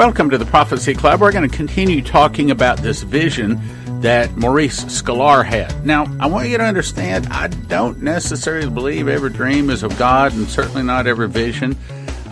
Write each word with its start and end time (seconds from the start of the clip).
Welcome 0.00 0.30
to 0.30 0.38
the 0.38 0.46
Prophecy 0.46 0.94
Club. 0.94 1.20
We're 1.20 1.30
going 1.30 1.46
to 1.46 1.54
continue 1.54 2.00
talking 2.00 2.50
about 2.50 2.78
this 2.78 3.02
vision 3.02 3.60
that 4.00 4.34
Maurice 4.34 4.82
Sklar 4.84 5.44
had. 5.44 5.84
Now, 5.84 6.06
I 6.18 6.26
want 6.26 6.48
you 6.48 6.56
to 6.56 6.64
understand, 6.64 7.26
I 7.26 7.48
don't 7.48 8.00
necessarily 8.00 8.70
believe 8.70 9.08
every 9.08 9.28
dream 9.28 9.68
is 9.68 9.82
of 9.82 9.98
God 9.98 10.32
and 10.32 10.48
certainly 10.48 10.84
not 10.84 11.06
every 11.06 11.28
vision. 11.28 11.76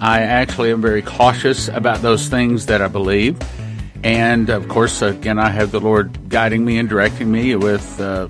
I 0.00 0.22
actually 0.22 0.72
am 0.72 0.80
very 0.80 1.02
cautious 1.02 1.68
about 1.68 2.00
those 2.00 2.28
things 2.28 2.64
that 2.66 2.80
I 2.80 2.88
believe. 2.88 3.38
And 4.02 4.48
of 4.48 4.66
course, 4.68 5.02
again, 5.02 5.38
I 5.38 5.50
have 5.50 5.70
the 5.70 5.80
Lord 5.80 6.30
guiding 6.30 6.64
me 6.64 6.78
and 6.78 6.88
directing 6.88 7.30
me 7.30 7.54
with 7.54 8.00
uh, 8.00 8.28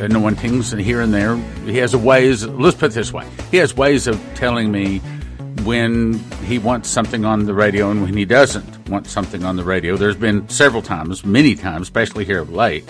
anointings 0.00 0.72
here 0.72 1.00
and 1.00 1.14
there. 1.14 1.36
He 1.64 1.76
has 1.76 1.94
ways, 1.94 2.44
let's 2.44 2.76
put 2.76 2.90
it 2.90 2.94
this 2.94 3.12
way 3.12 3.28
He 3.52 3.58
has 3.58 3.76
ways 3.76 4.08
of 4.08 4.20
telling 4.34 4.72
me 4.72 5.00
when 5.64 6.18
he 6.44 6.58
wants 6.58 6.88
something 6.88 7.24
on 7.24 7.46
the 7.46 7.54
radio 7.54 7.90
and 7.90 8.02
when 8.02 8.16
he 8.16 8.24
doesn't 8.24 8.88
want 8.88 9.06
something 9.06 9.44
on 9.44 9.56
the 9.56 9.64
radio. 9.64 9.96
There's 9.96 10.16
been 10.16 10.48
several 10.48 10.82
times, 10.82 11.24
many 11.24 11.54
times, 11.54 11.82
especially 11.82 12.24
here 12.24 12.40
of 12.40 12.52
late, 12.52 12.88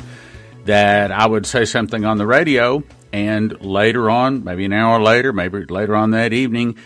that 0.64 1.10
I 1.10 1.26
would 1.26 1.46
say 1.46 1.64
something 1.64 2.04
on 2.04 2.18
the 2.18 2.26
radio, 2.26 2.82
and 3.12 3.60
later 3.60 4.10
on, 4.10 4.44
maybe 4.44 4.64
an 4.64 4.72
hour 4.72 5.00
later, 5.00 5.32
maybe 5.32 5.64
later 5.64 5.96
on 5.96 6.12
that 6.12 6.32
evening, 6.32 6.76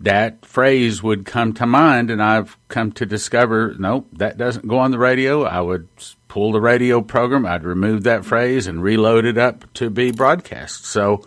that 0.00 0.44
phrase 0.44 1.02
would 1.02 1.24
come 1.24 1.52
to 1.54 1.66
mind, 1.66 2.10
and 2.10 2.22
I've 2.22 2.56
come 2.68 2.92
to 2.92 3.06
discover 3.06 3.74
no, 3.78 4.06
that 4.12 4.36
doesn't 4.36 4.68
go 4.68 4.78
on 4.78 4.90
the 4.90 4.98
radio. 4.98 5.44
I 5.44 5.60
would 5.60 5.88
pull 6.28 6.52
the 6.52 6.60
radio 6.60 7.00
program, 7.00 7.46
I'd 7.46 7.64
remove 7.64 8.02
that 8.02 8.24
phrase 8.24 8.66
and 8.66 8.82
reload 8.82 9.24
it 9.24 9.38
up 9.38 9.72
to 9.74 9.88
be 9.90 10.12
broadcast. 10.12 10.84
So, 10.84 11.22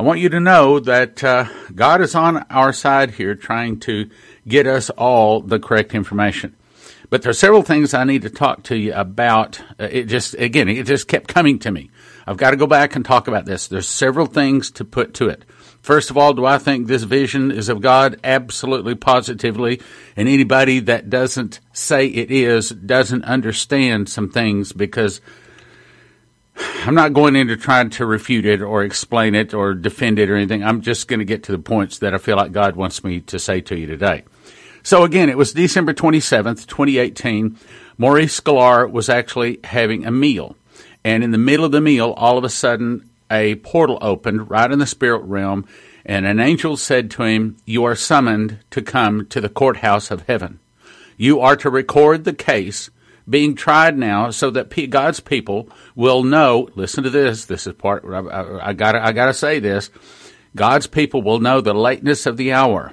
I 0.00 0.02
want 0.02 0.20
you 0.20 0.30
to 0.30 0.40
know 0.40 0.80
that 0.80 1.22
uh, 1.22 1.44
God 1.74 2.00
is 2.00 2.14
on 2.14 2.38
our 2.48 2.72
side 2.72 3.10
here 3.10 3.34
trying 3.34 3.80
to 3.80 4.08
get 4.48 4.66
us 4.66 4.88
all 4.88 5.42
the 5.42 5.58
correct 5.58 5.94
information. 5.94 6.56
But 7.10 7.20
there 7.20 7.28
are 7.28 7.34
several 7.34 7.60
things 7.60 7.92
I 7.92 8.04
need 8.04 8.22
to 8.22 8.30
talk 8.30 8.62
to 8.62 8.78
you 8.78 8.94
about. 8.94 9.60
Uh, 9.78 9.88
it 9.90 10.04
just, 10.04 10.32
again, 10.36 10.70
it 10.70 10.86
just 10.86 11.06
kept 11.06 11.28
coming 11.28 11.58
to 11.58 11.70
me. 11.70 11.90
I've 12.26 12.38
got 12.38 12.52
to 12.52 12.56
go 12.56 12.66
back 12.66 12.96
and 12.96 13.04
talk 13.04 13.28
about 13.28 13.44
this. 13.44 13.68
There's 13.68 13.86
several 13.86 14.24
things 14.24 14.70
to 14.70 14.86
put 14.86 15.12
to 15.14 15.28
it. 15.28 15.44
First 15.82 16.08
of 16.08 16.16
all, 16.16 16.32
do 16.32 16.46
I 16.46 16.56
think 16.56 16.86
this 16.86 17.02
vision 17.02 17.50
is 17.50 17.68
of 17.68 17.82
God? 17.82 18.18
Absolutely, 18.24 18.94
positively. 18.94 19.82
And 20.16 20.30
anybody 20.30 20.80
that 20.80 21.10
doesn't 21.10 21.60
say 21.74 22.06
it 22.06 22.30
is 22.30 22.70
doesn't 22.70 23.24
understand 23.24 24.08
some 24.08 24.30
things 24.30 24.72
because 24.72 25.20
I'm 26.86 26.94
not 26.94 27.12
going 27.12 27.36
into 27.36 27.56
trying 27.56 27.90
to 27.90 28.06
refute 28.06 28.46
it 28.46 28.62
or 28.62 28.82
explain 28.82 29.34
it 29.34 29.52
or 29.52 29.74
defend 29.74 30.18
it 30.18 30.30
or 30.30 30.36
anything. 30.36 30.64
I'm 30.64 30.80
just 30.80 31.08
going 31.08 31.18
to 31.18 31.24
get 31.24 31.42
to 31.44 31.52
the 31.52 31.58
points 31.58 31.98
that 31.98 32.14
I 32.14 32.18
feel 32.18 32.36
like 32.36 32.52
God 32.52 32.76
wants 32.76 33.04
me 33.04 33.20
to 33.20 33.38
say 33.38 33.60
to 33.62 33.76
you 33.76 33.86
today. 33.86 34.24
So 34.82 35.04
again, 35.04 35.28
it 35.28 35.36
was 35.36 35.52
December 35.52 35.92
27th, 35.92 36.66
2018. 36.66 37.58
Maurice 37.98 38.40
Sklar 38.40 38.90
was 38.90 39.08
actually 39.08 39.60
having 39.64 40.06
a 40.06 40.10
meal. 40.10 40.56
And 41.04 41.22
in 41.22 41.30
the 41.30 41.38
middle 41.38 41.66
of 41.66 41.72
the 41.72 41.80
meal, 41.80 42.12
all 42.16 42.38
of 42.38 42.44
a 42.44 42.48
sudden, 42.48 43.10
a 43.30 43.56
portal 43.56 43.98
opened 44.00 44.50
right 44.50 44.70
in 44.70 44.78
the 44.78 44.86
spirit 44.86 45.22
realm, 45.22 45.66
and 46.04 46.26
an 46.26 46.40
angel 46.40 46.76
said 46.76 47.10
to 47.12 47.22
him, 47.22 47.56
You 47.64 47.84
are 47.84 47.94
summoned 47.94 48.58
to 48.70 48.82
come 48.82 49.26
to 49.26 49.40
the 49.40 49.48
courthouse 49.48 50.10
of 50.10 50.26
heaven. 50.26 50.58
You 51.16 51.40
are 51.40 51.56
to 51.56 51.70
record 51.70 52.24
the 52.24 52.32
case 52.32 52.90
being 53.28 53.54
tried 53.54 53.96
now 53.96 54.30
so 54.30 54.50
that 54.50 54.90
God's 54.90 55.20
people 55.20 55.68
will 55.94 56.22
know. 56.22 56.68
Listen 56.74 57.04
to 57.04 57.10
this. 57.10 57.44
This 57.44 57.66
is 57.66 57.74
part. 57.74 58.04
I, 58.04 58.68
I 58.68 58.72
got. 58.72 58.94
I 58.94 59.12
got 59.12 59.26
to 59.26 59.34
say 59.34 59.58
this. 59.58 59.90
God's 60.56 60.86
people 60.86 61.22
will 61.22 61.38
know 61.38 61.60
the 61.60 61.74
lateness 61.74 62.26
of 62.26 62.36
the 62.36 62.52
hour. 62.52 62.92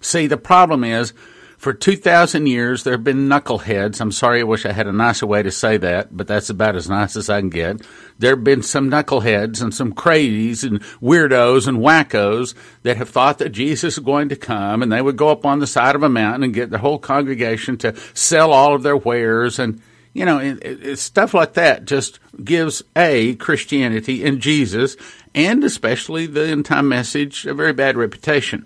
See, 0.00 0.26
the 0.26 0.36
problem 0.36 0.84
is, 0.84 1.12
for 1.60 1.74
2,000 1.74 2.46
years, 2.46 2.84
there 2.84 2.94
have 2.94 3.04
been 3.04 3.28
knuckleheads. 3.28 4.00
I'm 4.00 4.12
sorry, 4.12 4.40
I 4.40 4.44
wish 4.44 4.64
I 4.64 4.72
had 4.72 4.86
a 4.86 4.92
nicer 4.92 5.26
way 5.26 5.42
to 5.42 5.50
say 5.50 5.76
that, 5.76 6.16
but 6.16 6.26
that's 6.26 6.48
about 6.48 6.74
as 6.74 6.88
nice 6.88 7.16
as 7.16 7.28
I 7.28 7.38
can 7.40 7.50
get. 7.50 7.82
There 8.18 8.34
have 8.34 8.42
been 8.42 8.62
some 8.62 8.90
knuckleheads 8.90 9.60
and 9.60 9.74
some 9.74 9.92
crazies 9.92 10.66
and 10.66 10.80
weirdos 11.02 11.68
and 11.68 11.76
wackos 11.76 12.54
that 12.82 12.96
have 12.96 13.10
thought 13.10 13.36
that 13.40 13.50
Jesus 13.50 13.98
is 13.98 14.02
going 14.02 14.30
to 14.30 14.36
come 14.36 14.82
and 14.82 14.90
they 14.90 15.02
would 15.02 15.18
go 15.18 15.28
up 15.28 15.44
on 15.44 15.58
the 15.58 15.66
side 15.66 15.94
of 15.94 16.02
a 16.02 16.08
mountain 16.08 16.44
and 16.44 16.54
get 16.54 16.70
the 16.70 16.78
whole 16.78 16.98
congregation 16.98 17.76
to 17.76 17.94
sell 18.14 18.54
all 18.54 18.74
of 18.74 18.82
their 18.82 18.96
wares 18.96 19.58
and 19.58 19.82
you 20.14 20.24
know, 20.24 20.38
it, 20.38 20.62
it, 20.62 20.98
stuff 20.98 21.34
like 21.34 21.52
that 21.52 21.84
just 21.84 22.20
gives 22.42 22.82
a 22.96 23.34
Christianity 23.34 24.24
and 24.24 24.40
Jesus, 24.40 24.96
and 25.34 25.62
especially 25.62 26.26
the 26.26 26.48
end 26.48 26.64
time 26.64 26.88
message, 26.88 27.44
a 27.44 27.52
very 27.52 27.74
bad 27.74 27.98
reputation. 27.98 28.64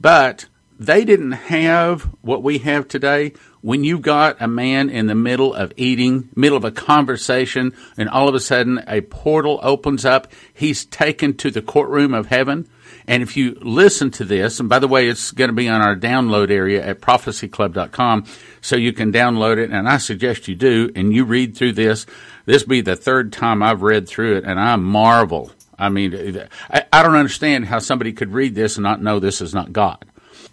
But 0.00 0.46
they 0.82 1.04
didn't 1.04 1.32
have 1.32 2.02
what 2.22 2.42
we 2.42 2.58
have 2.58 2.88
today. 2.88 3.32
When 3.60 3.84
you've 3.84 4.02
got 4.02 4.42
a 4.42 4.48
man 4.48 4.90
in 4.90 5.06
the 5.06 5.14
middle 5.14 5.54
of 5.54 5.72
eating, 5.76 6.28
middle 6.34 6.58
of 6.58 6.64
a 6.64 6.72
conversation, 6.72 7.74
and 7.96 8.08
all 8.08 8.28
of 8.28 8.34
a 8.34 8.40
sudden 8.40 8.82
a 8.88 9.00
portal 9.02 9.60
opens 9.62 10.04
up, 10.04 10.32
he's 10.52 10.84
taken 10.84 11.36
to 11.36 11.50
the 11.50 11.62
courtroom 11.62 12.12
of 12.12 12.26
heaven. 12.26 12.68
And 13.06 13.22
if 13.22 13.36
you 13.36 13.56
listen 13.60 14.10
to 14.12 14.24
this, 14.24 14.60
and 14.60 14.68
by 14.68 14.78
the 14.78 14.88
way, 14.88 15.08
it's 15.08 15.30
going 15.30 15.48
to 15.48 15.54
be 15.54 15.68
on 15.68 15.80
our 15.80 15.96
download 15.96 16.50
area 16.50 16.84
at 16.84 17.00
prophecyclub.com, 17.00 18.26
so 18.60 18.76
you 18.76 18.92
can 18.92 19.12
download 19.12 19.58
it, 19.58 19.70
and 19.70 19.88
I 19.88 19.98
suggest 19.98 20.48
you 20.48 20.54
do, 20.54 20.90
and 20.94 21.12
you 21.12 21.24
read 21.24 21.56
through 21.56 21.72
this. 21.72 22.06
This 22.44 22.64
be 22.64 22.80
the 22.80 22.96
third 22.96 23.32
time 23.32 23.62
I've 23.62 23.82
read 23.82 24.08
through 24.08 24.38
it, 24.38 24.44
and 24.44 24.58
I 24.58 24.76
marvel. 24.76 25.52
I 25.78 25.88
mean, 25.88 26.48
I, 26.70 26.84
I 26.92 27.02
don't 27.02 27.16
understand 27.16 27.66
how 27.66 27.78
somebody 27.78 28.12
could 28.12 28.32
read 28.32 28.54
this 28.54 28.76
and 28.76 28.82
not 28.82 29.02
know 29.02 29.18
this 29.18 29.40
is 29.40 29.54
not 29.54 29.72
God. 29.72 30.04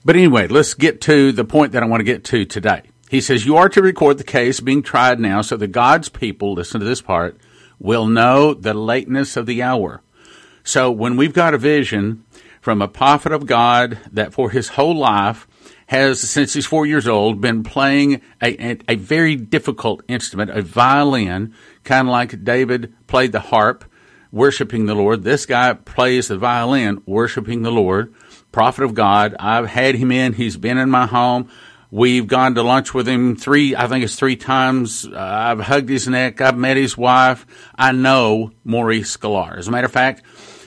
But 0.04 0.16
anyway, 0.16 0.48
let's 0.48 0.74
get 0.74 1.02
to 1.02 1.32
the 1.32 1.44
point 1.44 1.74
that 1.74 1.84
I 1.84 1.86
want 1.86 2.02
to 2.02 2.06
get 2.06 2.24
to 2.26 2.46
today. 2.46 2.84
He 3.10 3.22
says, 3.22 3.46
You 3.46 3.58
are 3.58 3.70
to 3.70 3.82
record 3.82 4.18
the 4.18 4.24
case 4.24 4.60
being 4.60 4.84
tried 4.84 5.20
now 5.20 5.42
so 5.42 5.58
that 5.58 5.68
God's 5.68 6.10
people, 6.10 6.54
listen 6.54 6.80
to 6.80 6.86
this 6.86 7.02
part, 7.02 7.38
will 7.80 8.06
know 8.06 8.54
the 8.54 8.74
lateness 8.74 9.36
of 9.36 9.46
the 9.46 9.64
hour. 9.64 10.02
So 10.64 10.92
when 10.92 11.18
we've 11.18 11.34
got 11.34 11.54
a 11.54 11.58
vision 11.58 12.24
from 12.62 12.82
a 12.82 12.88
prophet 12.88 13.32
of 13.32 13.46
God 13.46 13.98
that 14.12 14.34
for 14.34 14.52
his 14.52 14.70
whole 14.70 14.96
life 14.96 15.48
has, 15.88 16.20
since 16.20 16.54
he's 16.54 16.68
four 16.68 16.86
years 16.86 17.08
old, 17.08 17.42
been 17.42 17.64
playing 17.64 18.22
a, 18.44 18.78
a, 18.88 18.96
very 18.96 19.36
difficult 19.36 20.04
instrument, 20.08 20.52
a 20.52 20.62
violin, 20.62 21.56
kind 21.84 22.08
of 22.08 22.12
like 22.12 22.44
David 22.44 22.94
played 23.08 23.32
the 23.32 23.40
harp, 23.40 23.86
worshiping 24.32 24.86
the 24.86 24.94
Lord. 24.94 25.24
This 25.24 25.48
guy 25.48 25.74
plays 25.74 26.28
the 26.28 26.38
violin, 26.38 27.02
worshiping 27.08 27.64
the 27.64 27.72
Lord 27.72 28.14
prophet 28.52 28.84
of 28.84 28.94
God. 28.94 29.36
I've 29.40 29.68
had 29.68 29.96
him 29.96 30.12
in. 30.12 30.34
He's 30.34 30.58
been 30.58 30.78
in 30.78 30.90
my 30.90 31.06
home. 31.06 31.50
We've 31.92 32.28
gone 32.28 32.54
to 32.56 32.62
lunch 32.62 32.94
with 32.94 33.08
him 33.08 33.36
three, 33.36 33.76
I 33.76 33.88
think 33.88 34.04
it's 34.04 34.16
three 34.16 34.36
times. 34.36 35.08
Uh, 35.08 35.18
I've 35.18 35.60
hugged 35.60 35.90
his 35.90 36.08
neck. 36.08 36.40
I've 36.40 36.58
met 36.58 36.78
his 36.78 36.96
wife. 36.96 37.48
I 37.76 37.92
know 37.94 38.52
Maurice 38.64 39.18
Sklar. 39.18 39.58
As 39.58 39.68
a 39.68 39.72
matter 39.72 39.86
of 39.86 39.92
fact, 39.92 40.22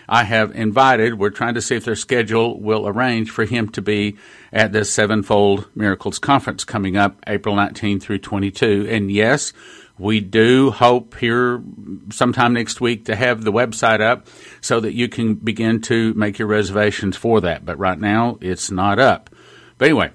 I 0.09 0.25
have 0.25 0.55
invited, 0.57 1.19
we're 1.19 1.31
trying 1.31 1.55
to 1.55 1.63
see 1.63 1.77
if 1.77 1.85
their 1.85 1.95
schedule 1.95 2.61
will 2.61 2.89
arrange 2.89 3.31
for 3.31 3.45
him 3.45 3.69
to 3.71 3.83
be 3.83 4.19
at 4.53 4.73
the 4.73 4.85
Sevenfold 4.85 5.69
Miracles 5.77 6.19
Conference 6.19 6.65
coming 6.65 6.97
up 6.97 7.23
April 7.29 7.55
19 7.55 8.01
through 8.01 8.19
22. 8.19 8.89
And 8.91 9.11
yes, 9.11 9.53
we 9.99 10.21
do 10.21 10.71
hope 10.71 11.17
here 11.19 11.63
sometime 12.11 12.55
next 12.55 12.81
week 12.81 13.05
to 13.07 13.17
have 13.17 13.45
the 13.45 13.53
website 13.53 14.01
up 14.01 14.27
so 14.61 14.81
that 14.81 14.95
you 14.95 15.09
can 15.09 15.35
begin 15.35 15.81
to 15.83 16.15
make 16.15 16.39
your 16.39 16.49
reservations 16.49 17.17
for 17.17 17.41
that. 17.43 17.65
But 17.65 17.79
right 17.79 17.99
now, 17.99 18.39
it's 18.41 18.71
not 18.71 18.99
up. 18.99 19.31
But 19.79 19.87
anyway, 19.87 20.11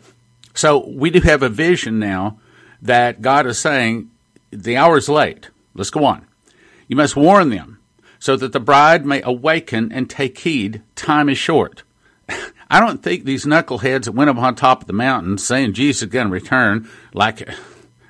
so 0.53 0.87
we 0.87 1.09
do 1.09 1.21
have 1.21 1.43
a 1.43 1.49
vision 1.49 1.99
now 1.99 2.39
that 2.81 3.21
God 3.21 3.45
is 3.45 3.59
saying, 3.59 4.09
the 4.51 4.77
hour 4.77 4.97
is 4.97 5.09
late. 5.09 5.49
Let's 5.73 5.89
go 5.89 6.05
on. 6.05 6.25
You 6.87 6.95
must 6.95 7.15
warn 7.15 7.49
them 7.49 7.79
so 8.19 8.35
that 8.37 8.53
the 8.53 8.59
bride 8.59 9.05
may 9.05 9.21
awaken 9.21 9.91
and 9.91 10.09
take 10.09 10.39
heed. 10.39 10.81
Time 10.95 11.29
is 11.29 11.37
short. 11.37 11.83
I 12.69 12.79
don't 12.79 13.01
think 13.01 13.23
these 13.23 13.45
knuckleheads 13.45 14.05
that 14.05 14.13
went 14.13 14.29
up 14.29 14.37
on 14.37 14.55
top 14.55 14.81
of 14.81 14.87
the 14.87 14.93
mountain 14.93 15.37
saying 15.37 15.73
Jesus 15.73 16.03
is 16.03 16.09
going 16.09 16.27
to 16.27 16.33
return, 16.33 16.89
like, 17.13 17.47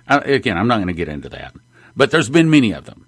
again, 0.07 0.57
I'm 0.57 0.67
not 0.67 0.77
going 0.77 0.87
to 0.87 0.93
get 0.93 1.09
into 1.09 1.29
that, 1.29 1.53
but 1.95 2.11
there's 2.11 2.29
been 2.29 2.49
many 2.49 2.71
of 2.71 2.85
them. 2.85 3.07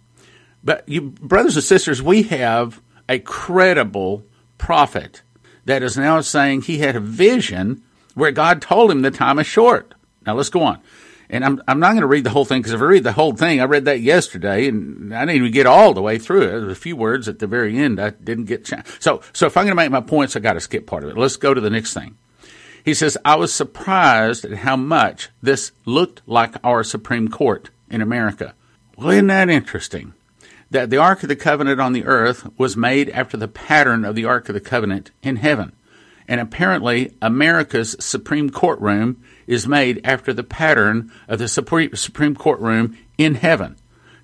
But 0.64 0.88
you, 0.88 1.02
brothers 1.02 1.56
and 1.56 1.64
sisters, 1.64 2.02
we 2.02 2.24
have 2.24 2.82
a 3.08 3.20
credible 3.20 4.24
prophet 4.58 5.22
that 5.66 5.84
is 5.84 5.98
now 5.98 6.22
saying 6.22 6.64
he 6.64 6.80
had 6.80 6.96
a 6.96 7.00
vision 7.00 7.84
where 8.14 8.32
God 8.32 8.62
told 8.62 8.92
him 8.92 9.02
the 9.02 9.12
time 9.12 9.40
is 9.40 9.48
short. 9.48 9.94
Now 10.26 10.36
let's 10.36 10.50
go 10.50 10.62
on. 10.62 10.82
And 11.32 11.46
I'm, 11.46 11.62
I'm 11.68 11.80
not 11.80 11.92
going 11.92 12.02
to 12.02 12.08
read 12.08 12.24
the 12.24 12.32
whole 12.32 12.44
thing 12.44 12.60
because 12.60 12.74
if 12.74 12.82
I 12.82 12.86
read 12.86 13.04
the 13.04 13.12
whole 13.12 13.36
thing, 13.36 13.62
I 13.62 13.66
read 13.66 13.86
that 13.86 14.02
yesterday 14.02 14.68
and 14.68 15.14
I 15.14 15.22
didn't 15.22 15.36
even 15.36 15.52
get 15.52 15.68
all 15.68 15.94
the 15.94 16.02
way 16.02 16.18
through 16.18 16.42
it. 16.42 16.48
There's 16.48 16.72
a 16.72 16.76
few 16.76 16.96
words 16.96 17.28
at 17.28 17.38
the 17.38 17.46
very 17.46 17.78
end 17.78 18.00
I 18.00 18.10
didn't 18.10 18.46
get. 18.46 18.66
Ch- 18.66 18.74
so, 19.00 19.22
so 19.32 19.46
if 19.46 19.56
I'm 19.56 19.66
going 19.66 19.72
to 19.72 19.76
make 19.76 19.92
my 19.92 20.02
points, 20.02 20.36
I 20.36 20.40
got 20.40 20.54
to 20.54 20.60
skip 20.60 20.88
part 20.88 21.04
of 21.04 21.10
it. 21.10 21.18
Let's 21.18 21.38
go 21.38 21.54
to 21.54 21.62
the 21.62 21.70
next 21.70 21.94
thing. 21.94 22.18
He 22.90 22.96
says, 22.96 23.20
I 23.24 23.36
was 23.36 23.54
surprised 23.54 24.46
at 24.46 24.58
how 24.58 24.76
much 24.76 25.30
this 25.44 25.74
looked 25.86 26.24
like 26.26 26.56
our 26.64 26.84
Supreme 26.84 27.28
Court 27.28 27.70
in 27.88 28.02
America. 28.02 28.56
Well, 28.98 29.12
isn't 29.12 29.28
that 29.28 29.48
interesting? 29.48 30.16
That 30.72 30.90
the 30.90 30.98
Ark 30.98 31.22
of 31.22 31.30
the 31.30 31.36
Covenant 31.36 31.80
on 31.80 31.94
the 31.94 32.06
earth 32.06 32.50
was 32.58 32.76
made 32.76 33.12
after 33.12 33.38
the 33.38 33.48
pattern 33.48 34.06
of 34.06 34.16
the 34.16 34.26
Ark 34.26 34.50
of 34.50 34.56
the 34.56 34.60
Covenant 34.60 35.12
in 35.22 35.36
heaven. 35.36 35.74
And 36.28 36.42
apparently, 36.42 37.16
America's 37.22 37.96
Supreme 38.00 38.50
Courtroom 38.50 39.24
is 39.46 39.68
made 39.68 40.02
after 40.04 40.34
the 40.34 40.44
pattern 40.44 41.12
of 41.28 41.38
the 41.38 41.48
Supreme 41.48 42.36
Courtroom 42.36 42.98
in 43.20 43.36
heaven. 43.36 43.76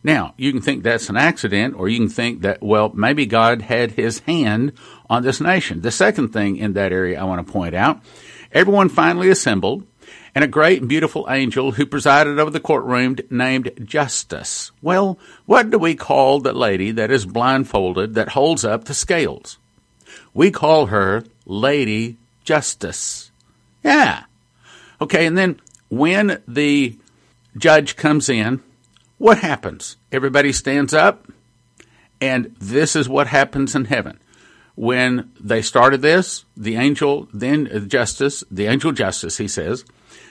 Now, 0.04 0.34
you 0.38 0.52
can 0.52 0.62
think 0.62 0.84
that's 0.84 1.10
an 1.10 1.18
accident, 1.18 1.76
or 1.76 1.88
you 1.88 1.98
can 1.98 2.10
think 2.10 2.42
that, 2.42 2.64
well, 2.64 2.92
maybe 2.96 3.28
God 3.28 3.64
had 3.64 3.92
his 3.92 4.20
hand 4.22 4.74
on 5.08 5.22
this 5.22 5.42
nation. 5.42 5.82
The 5.82 5.92
second 5.92 6.30
thing 6.30 6.58
in 6.58 6.74
that 6.74 6.92
area 6.92 7.20
I 7.20 7.24
want 7.24 7.46
to 7.46 7.52
point 7.52 7.74
out 7.74 8.02
everyone 8.56 8.90
finally 8.90 9.30
assembled, 9.30 9.86
and 10.34 10.44
a 10.44 10.48
great 10.48 10.80
and 10.80 10.90
beautiful 10.90 11.28
angel 11.30 11.74
who 11.74 11.86
presided 11.86 12.40
over 12.40 12.50
the 12.50 12.60
courtroom 12.60 13.18
named 13.30 13.72
Justice. 13.84 14.72
Well, 14.82 15.20
what 15.46 15.70
do 15.70 15.78
we 15.78 15.96
call 15.96 16.40
the 16.40 16.54
lady 16.54 16.92
that 16.92 17.12
is 17.12 17.26
blindfolded 17.26 18.16
that 18.16 18.30
holds 18.30 18.66
up 18.66 18.86
the 18.86 18.94
scales? 18.94 19.58
We 20.34 20.52
call 20.52 20.88
her 20.88 21.24
Lady 21.46 22.18
Justice. 22.44 23.30
Yeah. 23.84 24.24
Okay, 25.00 25.26
and 25.26 25.38
then 25.38 25.60
when 25.90 26.42
the 26.48 26.98
judge 27.58 27.96
comes 27.96 28.30
in, 28.30 28.62
what 29.18 29.40
happens? 29.40 29.98
Everybody 30.12 30.52
stands 30.52 30.94
up, 30.94 31.28
and 32.20 32.56
this 32.60 32.96
is 32.96 33.08
what 33.08 33.28
happens 33.28 33.76
in 33.76 33.86
heaven. 33.86 34.20
When 34.76 35.32
they 35.40 35.62
started 35.62 36.02
this, 36.02 36.44
the 36.58 36.76
angel, 36.76 37.30
then 37.34 37.88
justice, 37.88 38.44
the 38.52 38.68
angel 38.68 38.92
justice, 38.92 39.38
he 39.38 39.48
says, 39.48 39.86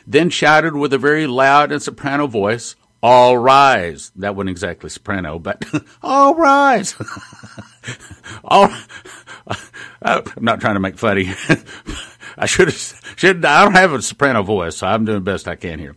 then 0.06 0.28
shouted 0.28 0.76
with 0.76 0.92
a 0.92 0.98
very 0.98 1.26
loud 1.26 1.72
and 1.72 1.82
soprano 1.82 2.26
voice, 2.26 2.76
All 3.02 3.38
rise. 3.38 4.12
That 4.16 4.36
wasn't 4.36 4.50
exactly 4.50 4.90
soprano, 4.90 5.38
but 5.38 5.64
all 6.02 6.34
rise. 6.34 6.94
all, 8.44 8.64
uh, 9.46 10.22
I'm 10.36 10.44
not 10.44 10.60
trying 10.60 10.74
to 10.74 10.80
make 10.80 10.98
funny. 10.98 11.32
I 12.36 12.46
should 12.46 12.68
have, 12.68 13.14
should, 13.16 13.44
I 13.44 13.64
don't 13.64 13.74
have 13.74 13.92
a 13.92 14.02
soprano 14.02 14.42
voice, 14.42 14.76
so 14.76 14.86
I'm 14.86 15.04
doing 15.04 15.18
the 15.18 15.30
best 15.30 15.48
I 15.48 15.56
can 15.56 15.78
here. 15.78 15.94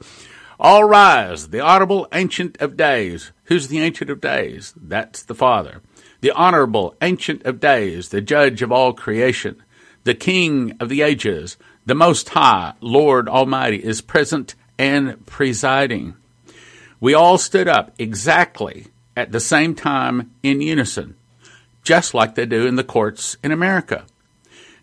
All 0.60 0.86
rise, 0.86 1.50
the 1.50 1.60
audible 1.60 2.08
Ancient 2.14 2.58
of 2.60 2.78
Days. 2.78 3.32
Who's 3.46 3.68
the 3.68 3.80
Ancient 3.80 4.10
of 4.10 4.22
Days? 4.22 4.74
That's 4.76 5.24
the 5.24 5.36
Father. 5.36 5.82
The 6.22 6.32
honorable 6.32 6.96
Ancient 7.02 7.44
of 7.44 7.60
Days, 7.60 8.10
the 8.10 8.22
Judge 8.22 8.62
of 8.62 8.72
all 8.72 8.94
creation, 8.94 9.62
the 10.04 10.16
King 10.16 10.76
of 10.80 10.90
the 10.90 11.02
ages, 11.02 11.58
the 11.86 11.96
Most 11.96 12.30
High, 12.30 12.74
Lord 12.82 13.30
Almighty, 13.30 13.84
is 13.84 14.02
present 14.02 14.56
and 14.78 15.26
presiding. 15.26 16.16
We 17.00 17.14
all 17.14 17.38
stood 17.38 17.68
up 17.68 17.94
exactly 18.00 18.88
at 19.16 19.32
the 19.32 19.40
same 19.40 19.76
time 19.76 20.32
in 20.44 20.62
unison, 20.62 21.16
just 21.84 22.14
like 22.14 22.36
they 22.36 22.46
do 22.46 22.66
in 22.66 22.76
the 22.76 22.84
courts 22.84 23.38
in 23.44 23.52
America. 23.52 24.06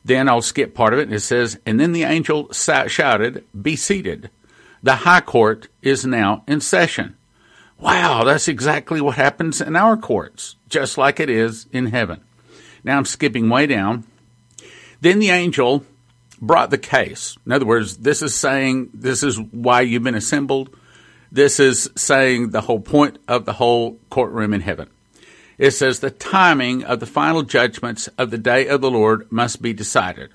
Then 0.05 0.29
I'll 0.29 0.43
skip 0.43 0.75
part 0.75 0.93
of 0.93 0.99
it, 0.99 1.05
and 1.05 1.15
it 1.15 1.21
says, 1.21 1.59
And 1.65 1.81
then 1.81 1.93
the 1.93 2.05
angel 2.05 2.53
shouted, 2.53 3.45
Be 3.61 3.77
seated. 3.77 4.31
The 4.83 4.97
High 4.97 5.23
Court 5.23 5.69
is 5.83 6.05
now 6.05 6.45
in 6.47 6.61
session. 6.61 7.17
Wow, 7.85 8.25
that's 8.25 8.49
exactly 8.49 9.03
what 9.03 9.17
happens 9.17 9.61
in 9.61 9.77
our 9.77 9.99
courts, 9.99 10.57
just 10.71 10.97
like 10.97 11.21
it 11.21 11.29
is 11.29 11.67
in 11.71 11.89
heaven. 11.89 12.23
Now 12.83 12.97
I'm 12.97 13.05
skipping 13.05 13.51
way 13.51 13.67
down. 13.67 14.05
Then 15.03 15.19
the 15.19 15.29
angel 15.29 15.85
brought 16.41 16.71
the 16.71 16.79
case. 16.79 17.37
In 17.45 17.53
other 17.53 17.67
words, 17.67 17.99
this 17.99 18.23
is 18.23 18.35
saying 18.35 18.89
this 18.95 19.23
is 19.23 19.39
why 19.39 19.83
you've 19.83 20.03
been 20.03 20.15
assembled. 20.15 20.75
This 21.31 21.61
is 21.61 21.91
saying 21.95 22.51
the 22.51 22.63
whole 22.63 22.81
point 22.81 23.19
of 23.29 23.45
the 23.45 23.53
whole 23.53 23.99
courtroom 24.09 24.55
in 24.55 24.63
heaven. 24.63 24.89
It 25.59 25.73
says 25.73 26.01
the 26.01 26.11
timing 26.11 26.85
of 26.85 27.01
the 27.01 27.07
final 27.07 27.43
judgments 27.43 28.09
of 28.17 28.31
the 28.31 28.39
day 28.39 28.67
of 28.67 28.81
the 28.81 28.91
Lord 28.91 29.31
must 29.31 29.61
be 29.61 29.75
decided. 29.75 30.31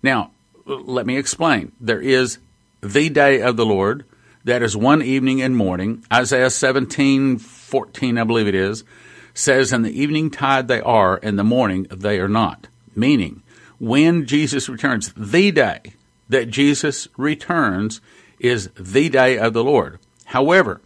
Now, 0.00 0.30
let 0.64 1.06
me 1.06 1.16
explain. 1.16 1.72
There 1.80 2.00
is 2.00 2.38
the 2.80 3.08
day 3.08 3.42
of 3.42 3.56
the 3.56 3.66
Lord. 3.66 4.04
That 4.48 4.62
is 4.62 4.74
one 4.74 5.02
evening 5.02 5.42
and 5.42 5.54
morning. 5.54 6.06
Isaiah 6.10 6.48
17, 6.48 7.36
14, 7.36 8.16
I 8.16 8.24
believe 8.24 8.48
it 8.48 8.54
is, 8.54 8.82
says, 9.34 9.74
In 9.74 9.82
the 9.82 9.92
evening 9.92 10.30
tide 10.30 10.68
they 10.68 10.80
are, 10.80 11.18
in 11.18 11.36
the 11.36 11.44
morning 11.44 11.86
they 11.90 12.18
are 12.18 12.30
not. 12.30 12.66
Meaning, 12.96 13.42
when 13.78 14.24
Jesus 14.24 14.66
returns, 14.70 15.12
the 15.14 15.50
day 15.50 15.92
that 16.30 16.48
Jesus 16.48 17.08
returns 17.18 18.00
is 18.38 18.70
the 18.74 19.10
day 19.10 19.36
of 19.36 19.52
the 19.52 19.62
Lord. 19.62 19.98
However, 20.24 20.80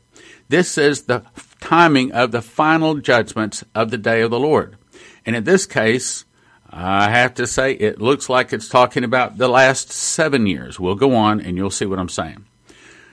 this 0.49 0.69
says 0.69 1.03
the 1.03 1.23
timing 1.61 2.11
of 2.11 2.33
the 2.33 2.43
final 2.43 2.97
judgments 2.97 3.63
of 3.77 3.93
the 3.93 3.99
day 3.99 4.23
of 4.23 4.33
the 4.33 4.41
Lord. 4.41 4.77
And 5.25 5.37
in 5.37 5.45
this 5.45 5.67
case, 5.67 6.25
I 6.69 7.11
have 7.11 7.35
to 7.35 7.47
say, 7.47 7.75
it 7.75 8.01
looks 8.01 8.29
like 8.29 8.53
it's 8.53 8.69
talking 8.69 9.05
about 9.05 9.39
the 9.39 9.47
last 9.47 9.93
seven 9.93 10.49
years. 10.49 10.81
We'll 10.81 10.97
go 10.97 11.15
on 11.15 11.41
and 11.41 11.57
you'll 11.57 11.71
see 11.71 11.87
what 11.87 12.01
I'm 12.01 12.09
saying. 12.09 12.45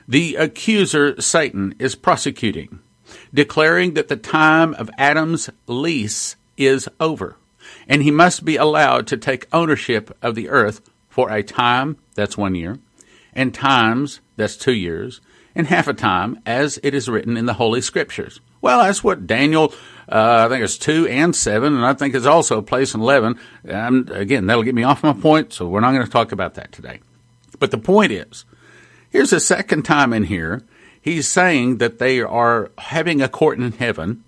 The 0.09 0.37
accuser, 0.37 1.21
Satan, 1.21 1.75
is 1.77 1.93
prosecuting, 1.93 2.79
declaring 3.31 3.93
that 3.93 4.07
the 4.07 4.15
time 4.15 4.73
of 4.73 4.89
Adam's 4.97 5.51
lease 5.67 6.35
is 6.57 6.89
over, 6.99 7.35
and 7.87 8.01
he 8.01 8.09
must 8.09 8.43
be 8.43 8.55
allowed 8.55 9.05
to 9.05 9.17
take 9.17 9.45
ownership 9.53 10.17
of 10.23 10.33
the 10.33 10.49
earth 10.49 10.81
for 11.09 11.29
a 11.29 11.43
time, 11.43 11.97
that's 12.15 12.35
one 12.35 12.55
year, 12.55 12.79
and 13.33 13.53
times, 13.53 14.19
that's 14.35 14.57
two 14.57 14.73
years, 14.73 15.21
and 15.53 15.67
half 15.67 15.87
a 15.87 15.93
time, 15.93 16.39
as 16.43 16.79
it 16.81 16.95
is 16.95 17.07
written 17.07 17.37
in 17.37 17.45
the 17.45 17.53
Holy 17.53 17.79
Scriptures. 17.79 18.39
Well, 18.61 18.79
that's 18.79 19.03
what 19.03 19.27
Daniel 19.27 19.75
uh, 20.11 20.47
I 20.47 20.49
think 20.49 20.63
it's 20.63 20.79
two 20.79 21.07
and 21.07 21.35
seven, 21.35 21.75
and 21.75 21.85
I 21.85 21.93
think 21.93 22.15
it's 22.15 22.25
also 22.25 22.63
place 22.63 22.95
in 22.95 23.01
eleven. 23.01 23.37
And 23.63 24.09
again, 24.09 24.47
that'll 24.47 24.63
get 24.63 24.73
me 24.73 24.81
off 24.81 25.03
my 25.03 25.13
point, 25.13 25.53
so 25.53 25.67
we're 25.67 25.81
not 25.81 25.91
going 25.91 26.05
to 26.05 26.11
talk 26.11 26.31
about 26.31 26.55
that 26.55 26.71
today. 26.71 26.99
But 27.59 27.69
the 27.69 27.77
point 27.77 28.11
is, 28.11 28.45
here's 29.09 29.33
a 29.33 29.39
second 29.39 29.83
time 29.83 30.13
in 30.13 30.25
here. 30.25 30.63
He's 31.01 31.27
saying 31.27 31.77
that 31.77 31.99
they 31.99 32.21
are 32.21 32.71
having 32.77 33.21
a 33.21 33.29
court 33.29 33.57
in 33.57 33.71
heaven 33.71 34.23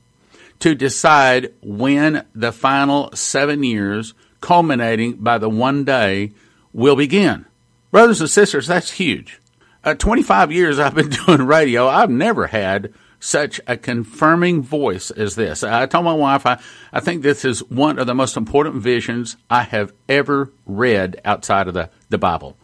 to 0.60 0.76
decide 0.76 1.52
when 1.62 2.26
the 2.34 2.52
final 2.52 3.12
seven 3.14 3.64
years, 3.64 4.14
culminating 4.40 5.14
by 5.14 5.38
the 5.38 5.50
one 5.50 5.84
day, 5.84 6.32
will 6.72 6.96
begin. 6.96 7.46
Brothers 7.92 8.22
and 8.22 8.30
sisters, 8.30 8.68
that's 8.68 8.92
huge. 8.92 9.40
Uh, 9.84 9.96
25 9.96 10.52
years 10.52 10.80
I've 10.80 10.96
been 10.96 11.10
doing 11.26 11.42
radio, 11.42 11.88
I've 11.88 12.12
never 12.12 12.48
had 12.48 12.94
such 13.20 13.62
a 13.68 13.78
confirming 13.78 14.62
voice 14.62 15.12
as 15.12 15.36
this. 15.36 15.64
I 15.64 15.86
told 15.86 16.06
my 16.06 16.14
wife, 16.14 16.46
I, 16.46 16.60
I 16.92 17.00
think 17.00 17.22
this 17.22 17.46
is 17.46 17.60
one 17.70 18.00
of 18.00 18.08
the 18.08 18.16
most 18.16 18.36
important 18.36 18.76
visions 18.76 19.38
I 19.50 19.64
have 19.64 19.94
ever 20.10 20.52
read 20.66 21.22
outside 21.24 21.68
of 21.68 21.74
the, 21.74 21.90
the 22.10 22.18
Bible. 22.18 22.58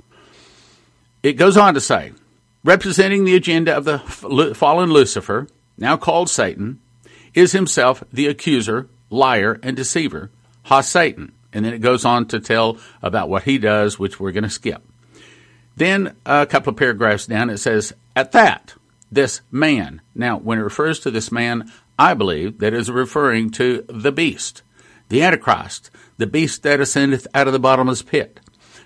It 1.28 1.34
goes 1.34 1.58
on 1.58 1.74
to 1.74 1.82
say, 1.82 2.14
representing 2.64 3.26
the 3.26 3.36
agenda 3.36 3.76
of 3.76 3.84
the 3.84 4.00
fallen 4.00 4.92
Lucifer, 4.92 5.50
now 5.78 5.98
called 5.98 6.30
Satan, 6.30 6.80
is 7.34 7.52
himself 7.52 8.02
the 8.14 8.28
accuser, 8.28 8.88
liar, 9.10 9.60
and 9.62 9.76
deceiver, 9.76 10.32
ha 10.64 10.80
Satan. 10.80 11.34
And 11.52 11.66
then 11.66 11.74
it 11.74 11.80
goes 11.80 12.06
on 12.06 12.28
to 12.28 12.40
tell 12.40 12.78
about 13.02 13.28
what 13.28 13.44
he 13.44 13.58
does, 13.58 14.00
which 14.00 14.22
we're 14.22 14.32
going 14.32 14.46
to 14.46 14.50
skip. 14.50 14.82
Then 15.76 16.16
a 16.26 16.46
couple 16.46 16.72
of 16.72 16.78
paragraphs 16.78 17.26
down, 17.26 17.50
it 17.50 17.58
says, 17.58 17.94
At 18.16 18.32
that, 18.32 18.76
this 19.12 19.42
man. 19.52 20.00
Now, 20.16 20.38
when 20.38 20.60
it 20.60 20.64
refers 20.64 20.98
to 21.02 21.12
this 21.12 21.30
man, 21.30 21.70
I 22.00 22.14
believe 22.14 22.60
that 22.60 22.74
is 22.74 22.90
referring 22.90 23.50
to 23.52 23.84
the 23.90 24.14
beast, 24.14 24.62
the 25.10 25.24
Antichrist, 25.24 25.92
the 26.16 26.26
beast 26.26 26.64
that 26.64 26.80
ascendeth 26.80 27.28
out 27.34 27.48
of 27.48 27.54
the 27.54 27.60
bottomless 27.60 28.02
pit, 28.02 28.40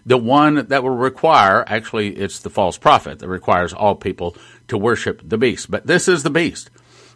the 0.05 0.17
one 0.17 0.67
that 0.67 0.83
will 0.83 0.89
require, 0.89 1.63
actually, 1.67 2.15
it's 2.15 2.39
the 2.39 2.49
false 2.49 2.77
prophet 2.77 3.19
that 3.19 3.27
requires 3.27 3.73
all 3.73 3.95
people 3.95 4.35
to 4.67 4.77
worship 4.77 5.21
the 5.23 5.37
beast. 5.37 5.69
But 5.69 5.87
this 5.87 6.07
is 6.07 6.23
the 6.23 6.29
beast. 6.29 6.69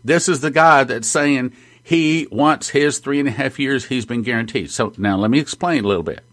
This 0.04 0.30
is 0.30 0.42
the 0.42 0.51
guy 0.51 0.84
that's 0.84 1.08
saying 1.08 1.54
he 1.82 2.27
wants 2.32 2.70
his 2.70 3.00
three 3.00 3.20
and 3.20 3.27
a 3.27 3.32
half 3.32 3.60
years 3.60 3.86
he's 3.86 4.06
been 4.06 4.22
guaranteed. 4.22 4.72
So 4.72 4.94
now 4.98 5.18
let 5.18 5.32
me 5.32 5.39
explain 5.39 5.84
a 5.84 5.88
little 5.88 6.04
bit. 6.04 6.24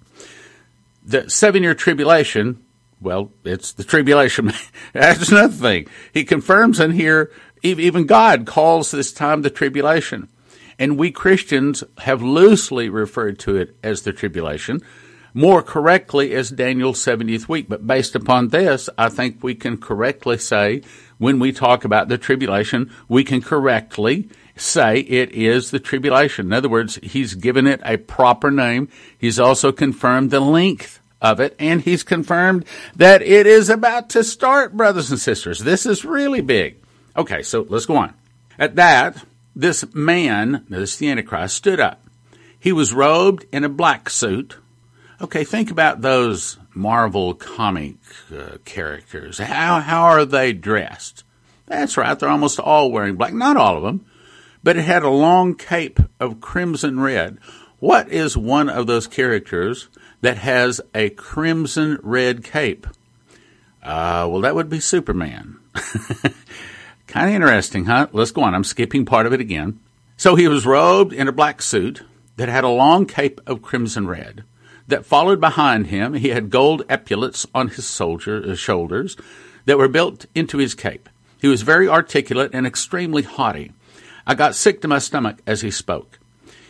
The 1.05 1.29
seven 1.29 1.63
year 1.63 1.75
tribulation 1.75 2.63
well, 3.03 3.33
it's 3.45 3.73
the 3.73 3.85
tribulation. 3.85 4.53
That's 4.93 5.31
another 5.31 5.53
thing. 5.53 5.89
He 6.15 6.25
confirms 6.25 6.79
in 6.79 6.93
here, 6.93 7.33
even 7.63 8.07
God 8.07 8.47
calls 8.47 8.91
this 8.91 9.13
time 9.13 9.43
the 9.43 9.51
tribulation. 9.51 10.29
And 10.79 10.97
we 10.97 11.11
Christians 11.11 11.85
have 11.99 12.23
loosely 12.23 12.89
referred 12.89 13.39
to 13.41 13.57
it 13.57 13.77
as 13.83 14.03
the 14.03 14.13
tribulation, 14.13 14.81
more 15.35 15.63
correctly 15.63 16.35
as 16.35 16.51
Daniel's 16.51 17.05
70th 17.05 17.49
week. 17.49 17.69
But 17.69 17.87
based 17.87 18.15
upon 18.15 18.49
this, 18.49 18.89
I 18.99 19.09
think 19.09 19.43
we 19.43 19.55
can 19.55 19.79
correctly 19.79 20.39
say 20.39 20.83
when 21.19 21.39
we 21.39 21.53
talk 21.53 21.85
about 21.85 22.09
the 22.09 22.19
tribulation, 22.19 22.91
we 23.09 23.25
can 23.25 23.41
correctly 23.41 24.29
say 24.57 25.01
it 25.01 25.31
is 25.33 25.71
the 25.71 25.81
tribulation. 25.81 26.47
In 26.47 26.53
other 26.53 26.69
words, 26.69 26.99
he's 27.03 27.35
given 27.35 27.67
it 27.67 27.81
a 27.85 27.97
proper 27.97 28.51
name. 28.51 28.89
He's 29.17 29.39
also 29.39 29.73
confirmed 29.73 30.31
the 30.31 30.41
length 30.41 31.01
of 31.21 31.41
it, 31.41 31.55
and 31.59 31.81
he's 31.81 32.03
confirmed 32.03 32.65
that 32.97 33.23
it 33.23 33.47
is 33.47 33.71
about 33.71 34.11
to 34.11 34.25
start, 34.25 34.77
brothers 34.77 35.11
and 35.11 35.21
sisters. 35.21 35.61
This 35.61 35.87
is 35.87 36.05
really 36.05 36.41
big. 36.41 36.77
Okay, 37.17 37.43
so 37.43 37.65
let's 37.69 37.87
go 37.87 37.97
on. 37.97 38.15
At 38.59 38.77
that, 38.77 39.25
this 39.55 39.85
man, 39.95 40.67
this 40.69 40.97
the 40.97 41.11
Antichrist, 41.11 41.57
stood 41.57 41.79
up. 41.79 42.01
He 42.59 42.73
was 42.73 42.93
robed 42.93 43.47
in 43.53 43.65
a 43.65 43.69
black 43.69 44.11
suit, 44.11 44.57
Okay, 45.23 45.45
think 45.45 45.71
about 45.71 46.01
those 46.01 46.59
Marvel 46.75 47.33
comic 47.35 47.95
uh, 48.37 48.57
characters. 48.65 49.39
How, 49.39 49.79
how 49.79 50.03
are 50.03 50.25
they 50.25 50.53
dressed? 50.53 51.23
That's 51.67 51.97
right, 51.97 52.19
they're 52.19 52.29
almost 52.29 52.59
all 52.59 52.91
wearing 52.91 53.15
black. 53.15 53.33
Not 53.33 53.57
all 53.57 53.77
of 53.77 53.85
them, 53.85 54.05
but 54.65 54.77
it 54.77 54.83
had 54.83 55.05
a 55.05 55.09
long 55.09 55.55
cape 55.55 56.01
of 56.19 56.41
crimson 56.41 56.99
red. 56.99 57.39
What 57.79 58.11
is 58.11 58.37
one 58.37 58.69
of 58.69 58.89
those 58.89 59.07
characters 59.07 59.87
that 60.23 60.39
has 60.39 60.81
a 60.93 61.11
crimson 61.11 62.01
red 62.03 62.43
cape? 62.43 62.89
Uh, 63.81 64.27
well, 64.29 64.41
that 64.41 64.57
would 64.57 64.69
be 64.69 64.81
Superman. 64.81 65.59
kind 67.07 67.29
of 67.29 67.35
interesting, 67.35 67.85
huh? 67.85 68.09
Let's 68.11 68.33
go 68.33 68.43
on. 68.43 68.57
I'm 68.57 68.65
skipping 68.65 69.05
part 69.05 69.27
of 69.27 69.33
it 69.33 69.41
again. 69.41 69.79
So 70.17 70.35
he 70.35 70.49
was 70.49 70.67
robed 70.67 71.13
in 71.13 71.29
a 71.29 71.33
black 71.33 71.63
suit 71.63 72.03
that 72.39 72.49
had 72.49 72.65
a 72.65 72.69
long 72.69 73.07
cape 73.07 73.41
of 73.47 73.63
crimson 73.63 74.09
red. 74.09 74.43
That 74.93 75.07
followed 75.07 75.41
behind 75.41 75.87
him, 75.87 76.13
he 76.13 76.29
had 76.29 76.51
gold 76.51 76.83
epaulets 76.87 77.47
on 77.55 77.69
his 77.69 77.87
soldier, 77.87 78.45
uh, 78.47 78.55
shoulders 78.55 79.17
that 79.65 79.79
were 79.79 79.89
built 79.89 80.27
into 80.35 80.59
his 80.59 80.75
cape. 80.75 81.09
He 81.41 81.49
was 81.49 81.63
very 81.63 81.89
articulate 81.89 82.51
and 82.53 82.67
extremely 82.67 83.23
haughty. 83.23 83.73
I 84.27 84.35
got 84.35 84.55
sick 84.55 84.83
to 84.83 84.89
my 84.89 84.99
stomach 84.99 85.39
as 85.47 85.63
he 85.63 85.71
spoke. 85.71 86.19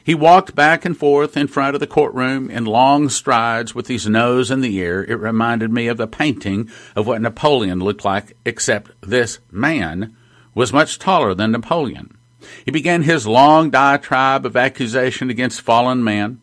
He 0.05 0.15
walked 0.15 0.55
back 0.55 0.85
and 0.85 0.97
forth 0.97 1.37
in 1.37 1.49
front 1.49 1.75
of 1.75 1.81
the 1.81 1.87
courtroom 1.89 2.49
in 2.49 2.65
long 2.65 3.09
strides 3.09 3.75
with 3.75 3.89
his 3.89 4.09
nose 4.09 4.53
in 4.53 4.61
the 4.61 4.81
air. 4.81 5.03
It 5.03 5.19
reminded 5.19 5.73
me 5.73 5.89
of 5.89 5.97
the 5.97 6.07
painting 6.07 6.71
of 6.95 7.09
what 7.09 7.21
Napoleon 7.21 7.81
looked 7.81 8.05
like, 8.05 8.37
except 8.45 8.93
this 9.01 9.41
man 9.51 10.17
was 10.55 10.73
much 10.73 11.01
taller 11.01 11.35
than 11.35 11.51
Napoleon. 11.51 12.17
He 12.65 12.71
began 12.71 13.03
his 13.03 13.27
long 13.27 13.69
diatribe 13.71 14.47
of 14.47 14.57
accusation 14.57 15.29
against 15.29 15.61
fallen 15.61 16.05
man. 16.05 16.41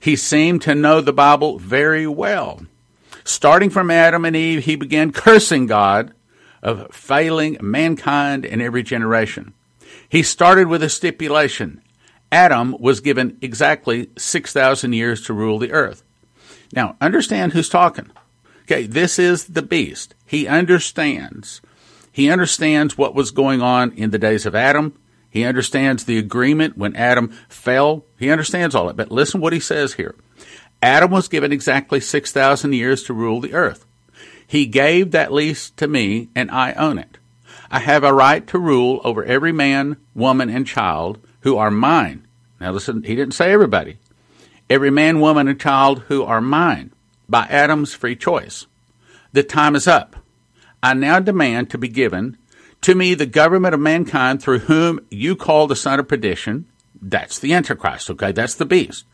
He 0.00 0.16
seemed 0.16 0.62
to 0.62 0.74
know 0.74 1.00
the 1.00 1.12
Bible 1.12 1.58
very 1.58 2.06
well. 2.06 2.62
Starting 3.22 3.70
from 3.70 3.90
Adam 3.90 4.24
and 4.24 4.34
Eve, 4.34 4.64
he 4.64 4.74
began 4.74 5.12
cursing 5.12 5.66
God 5.66 6.12
of 6.62 6.92
failing 6.92 7.58
mankind 7.60 8.44
in 8.44 8.60
every 8.60 8.82
generation. 8.82 9.54
He 10.08 10.22
started 10.22 10.66
with 10.66 10.82
a 10.82 10.88
stipulation 10.88 11.82
Adam 12.32 12.76
was 12.78 13.00
given 13.00 13.36
exactly 13.40 14.10
6,000 14.16 14.92
years 14.92 15.22
to 15.22 15.32
rule 15.32 15.58
the 15.58 15.72
earth. 15.72 16.04
Now, 16.72 16.96
understand 17.00 17.52
who's 17.52 17.68
talking. 17.68 18.10
Okay, 18.62 18.86
this 18.86 19.18
is 19.18 19.46
the 19.46 19.62
beast. 19.62 20.14
He 20.24 20.46
understands. 20.46 21.60
He 22.12 22.30
understands 22.30 22.96
what 22.96 23.14
was 23.14 23.32
going 23.32 23.62
on 23.62 23.92
in 23.92 24.10
the 24.10 24.18
days 24.18 24.46
of 24.46 24.54
Adam. 24.54 24.96
He 25.30 25.44
understands 25.44 26.04
the 26.04 26.18
agreement 26.18 26.76
when 26.76 26.96
Adam 26.96 27.28
fell. 27.48 28.04
He 28.18 28.30
understands 28.30 28.74
all 28.74 28.88
that. 28.88 28.96
But 28.96 29.12
listen 29.12 29.40
what 29.40 29.52
he 29.52 29.60
says 29.60 29.94
here. 29.94 30.14
Adam 30.82 31.10
was 31.10 31.28
given 31.28 31.52
exactly 31.52 32.00
6,000 32.00 32.72
years 32.72 33.04
to 33.04 33.14
rule 33.14 33.40
the 33.40 33.54
earth. 33.54 33.86
He 34.46 34.66
gave 34.66 35.12
that 35.12 35.32
lease 35.32 35.70
to 35.70 35.86
me, 35.86 36.28
and 36.34 36.50
I 36.50 36.72
own 36.72 36.98
it. 36.98 37.18
I 37.70 37.78
have 37.78 38.02
a 38.02 38.12
right 38.12 38.44
to 38.48 38.58
rule 38.58 39.00
over 39.04 39.24
every 39.24 39.52
man, 39.52 39.96
woman, 40.14 40.50
and 40.50 40.66
child 40.66 41.20
who 41.42 41.56
are 41.56 41.70
mine. 41.70 42.26
Now 42.60 42.72
listen, 42.72 43.04
he 43.04 43.14
didn't 43.14 43.34
say 43.34 43.52
everybody. 43.52 43.98
Every 44.68 44.90
man, 44.90 45.20
woman, 45.20 45.46
and 45.46 45.60
child 45.60 46.00
who 46.08 46.24
are 46.24 46.40
mine 46.40 46.92
by 47.28 47.46
Adam's 47.48 47.94
free 47.94 48.16
choice. 48.16 48.66
The 49.32 49.44
time 49.44 49.76
is 49.76 49.86
up. 49.86 50.16
I 50.82 50.94
now 50.94 51.20
demand 51.20 51.70
to 51.70 51.78
be 51.78 51.88
given 51.88 52.36
to 52.82 52.94
me 52.94 53.14
the 53.14 53.26
government 53.26 53.74
of 53.74 53.80
mankind 53.80 54.42
through 54.42 54.60
whom 54.60 55.00
you 55.10 55.36
call 55.36 55.66
the 55.66 55.76
son 55.76 56.00
of 56.00 56.08
perdition. 56.08 56.66
That's 57.00 57.38
the 57.38 57.52
Antichrist, 57.52 58.10
okay? 58.10 58.32
That's 58.32 58.54
the 58.54 58.66
beast. 58.66 59.04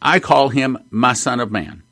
I 0.00 0.20
call 0.20 0.50
him 0.50 0.78
my 0.90 1.12
son 1.12 1.40
of 1.40 1.50
man. 1.50 1.82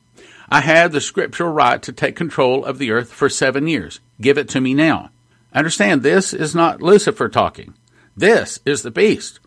I 0.48 0.60
have 0.60 0.92
the 0.92 1.00
scriptural 1.00 1.52
right 1.52 1.82
to 1.82 1.92
take 1.92 2.14
control 2.14 2.64
of 2.64 2.78
the 2.78 2.92
earth 2.92 3.12
for 3.12 3.28
seven 3.28 3.66
years. 3.66 4.00
Give 4.20 4.38
it 4.38 4.48
to 4.50 4.60
me 4.60 4.74
now. 4.74 5.10
Understand, 5.52 6.02
this 6.02 6.32
is 6.32 6.54
not 6.54 6.82
Lucifer 6.82 7.28
talking. 7.28 7.74
This 8.16 8.60
is 8.64 8.82
the 8.82 8.90
beast. 8.90 9.40